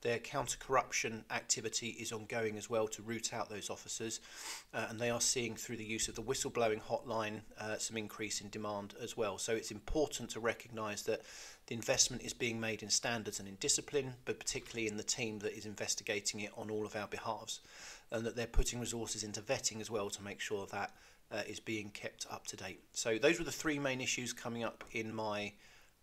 Their 0.00 0.20
counter-corruption 0.20 1.24
activity 1.32 1.88
is 1.88 2.12
ongoing 2.12 2.56
as 2.56 2.70
well 2.70 2.86
to 2.86 3.02
root 3.02 3.34
out 3.34 3.50
those 3.50 3.68
officers, 3.68 4.20
uh, 4.72 4.86
and 4.88 5.00
they 5.00 5.10
are 5.10 5.20
seeing 5.20 5.56
through 5.56 5.78
the 5.78 5.84
use 5.84 6.06
of 6.06 6.14
the 6.14 6.22
whistleblowing 6.22 6.80
hotline 6.82 7.40
uh, 7.58 7.78
some 7.78 7.96
increase 7.96 8.40
in 8.40 8.48
demand 8.48 8.94
as 9.02 9.16
well. 9.16 9.38
So 9.38 9.54
it's 9.54 9.72
important 9.72 10.30
to 10.30 10.40
recognise 10.40 11.02
that 11.02 11.22
the 11.66 11.74
investment 11.74 12.22
is 12.22 12.32
being 12.32 12.60
made 12.60 12.84
in 12.84 12.90
standards 12.90 13.40
and 13.40 13.48
in 13.48 13.56
discipline, 13.56 14.14
but 14.24 14.38
particularly 14.38 14.86
in 14.86 14.98
the 14.98 15.02
team 15.02 15.40
that 15.40 15.58
is 15.58 15.66
investigating 15.66 16.40
it 16.40 16.52
on 16.56 16.70
all 16.70 16.86
of 16.86 16.94
our 16.94 17.08
behalves, 17.08 17.58
and 18.12 18.24
that 18.24 18.36
they're 18.36 18.46
putting 18.46 18.78
resources 18.78 19.24
into 19.24 19.40
vetting 19.40 19.80
as 19.80 19.90
well 19.90 20.10
to 20.10 20.22
make 20.22 20.38
sure 20.38 20.66
that 20.70 20.92
uh, 21.32 21.42
is 21.46 21.60
being 21.60 21.90
kept 21.90 22.26
up 22.30 22.46
to 22.48 22.56
date. 22.56 22.80
So 22.92 23.18
those 23.18 23.38
were 23.38 23.44
the 23.44 23.52
three 23.52 23.78
main 23.78 24.00
issues 24.00 24.32
coming 24.32 24.64
up 24.64 24.84
in 24.92 25.14
my 25.14 25.52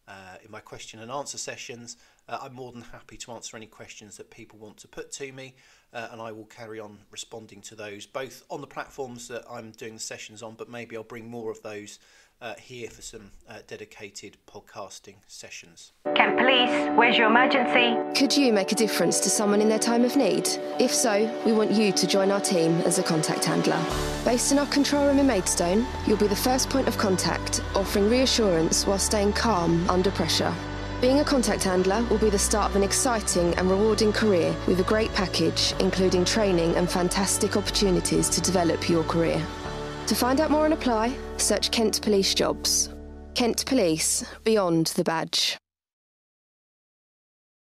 uh, 0.07 0.37
in 0.43 0.51
my 0.51 0.59
question 0.59 0.99
and 0.99 1.11
answer 1.11 1.37
sessions. 1.37 1.97
Uh, 2.29 2.37
I'm 2.41 2.53
more 2.53 2.71
than 2.71 2.81
happy 2.81 3.17
to 3.17 3.31
answer 3.31 3.57
any 3.57 3.65
questions 3.65 4.17
that 4.17 4.29
people 4.29 4.59
want 4.59 4.77
to 4.77 4.87
put 4.87 5.11
to 5.13 5.31
me, 5.31 5.55
uh, 5.95 6.09
and 6.11 6.21
I 6.21 6.31
will 6.31 6.45
carry 6.45 6.79
on 6.79 6.99
responding 7.09 7.61
to 7.61 7.75
those 7.75 8.05
both 8.05 8.43
on 8.49 8.61
the 8.61 8.67
platforms 8.67 9.27
that 9.29 9.45
I'm 9.49 9.71
doing 9.71 9.95
the 9.95 9.99
sessions 9.99 10.43
on, 10.43 10.55
but 10.55 10.69
maybe 10.69 10.95
I'll 10.95 11.03
bring 11.03 11.27
more 11.27 11.49
of 11.49 11.61
those 11.63 11.99
uh, 12.41 12.53
here 12.55 12.89
for 12.89 13.01
some 13.01 13.31
uh, 13.49 13.59
dedicated 13.65 14.35
podcasting 14.45 15.15
sessions. 15.25 15.93
Kent 16.15 16.37
Police, 16.37 16.89
where's 16.97 17.17
your 17.17 17.27
emergency? 17.27 17.95
Could 18.19 18.35
you 18.35 18.51
make 18.51 18.73
a 18.73 18.75
difference 18.75 19.21
to 19.21 19.29
someone 19.29 19.61
in 19.61 19.69
their 19.69 19.79
time 19.79 20.03
of 20.03 20.17
need? 20.17 20.49
If 20.77 20.93
so, 20.93 21.33
we 21.45 21.53
want 21.53 21.71
you 21.71 21.93
to 21.93 22.07
join 22.07 22.31
our 22.31 22.41
team 22.41 22.81
as 22.81 22.99
a 22.99 23.03
contact 23.03 23.45
handler. 23.45 23.81
Based 24.25 24.51
in 24.51 24.59
our 24.59 24.67
control 24.67 25.07
room 25.07 25.19
in 25.19 25.27
Maidstone, 25.27 25.87
you'll 26.05 26.17
be 26.17 26.27
the 26.27 26.35
first 26.35 26.69
point 26.69 26.89
of 26.89 26.97
contact, 26.97 27.61
offering 27.73 28.09
reassurance 28.09 28.85
while 28.85 28.99
staying 28.99 29.31
calm 29.31 29.89
under 29.89 30.11
pressure. 30.11 30.53
Being 31.01 31.19
a 31.19 31.25
contact 31.25 31.63
handler 31.63 32.03
will 32.09 32.17
be 32.17 32.29
the 32.29 32.39
start 32.39 32.69
of 32.71 32.75
an 32.75 32.83
exciting 32.83 33.53
and 33.55 33.69
rewarding 33.69 34.13
career 34.13 34.55
with 34.65 34.79
a 34.79 34.83
great 34.83 35.13
package, 35.13 35.73
including 35.79 36.23
training 36.23 36.75
and 36.75 36.89
fantastic 36.89 37.57
opportunities 37.57 38.29
to 38.29 38.41
develop 38.41 38.89
your 38.89 39.03
career. 39.03 39.45
To 40.07 40.15
find 40.15 40.39
out 40.39 40.51
more 40.51 40.65
and 40.65 40.73
apply, 40.73 41.13
search 41.37 41.71
Kent 41.71 42.01
Police 42.01 42.33
Jobs. 42.33 42.89
Kent 43.33 43.65
Police, 43.65 44.23
beyond 44.45 44.87
the 44.87 45.03
badge. 45.03 45.57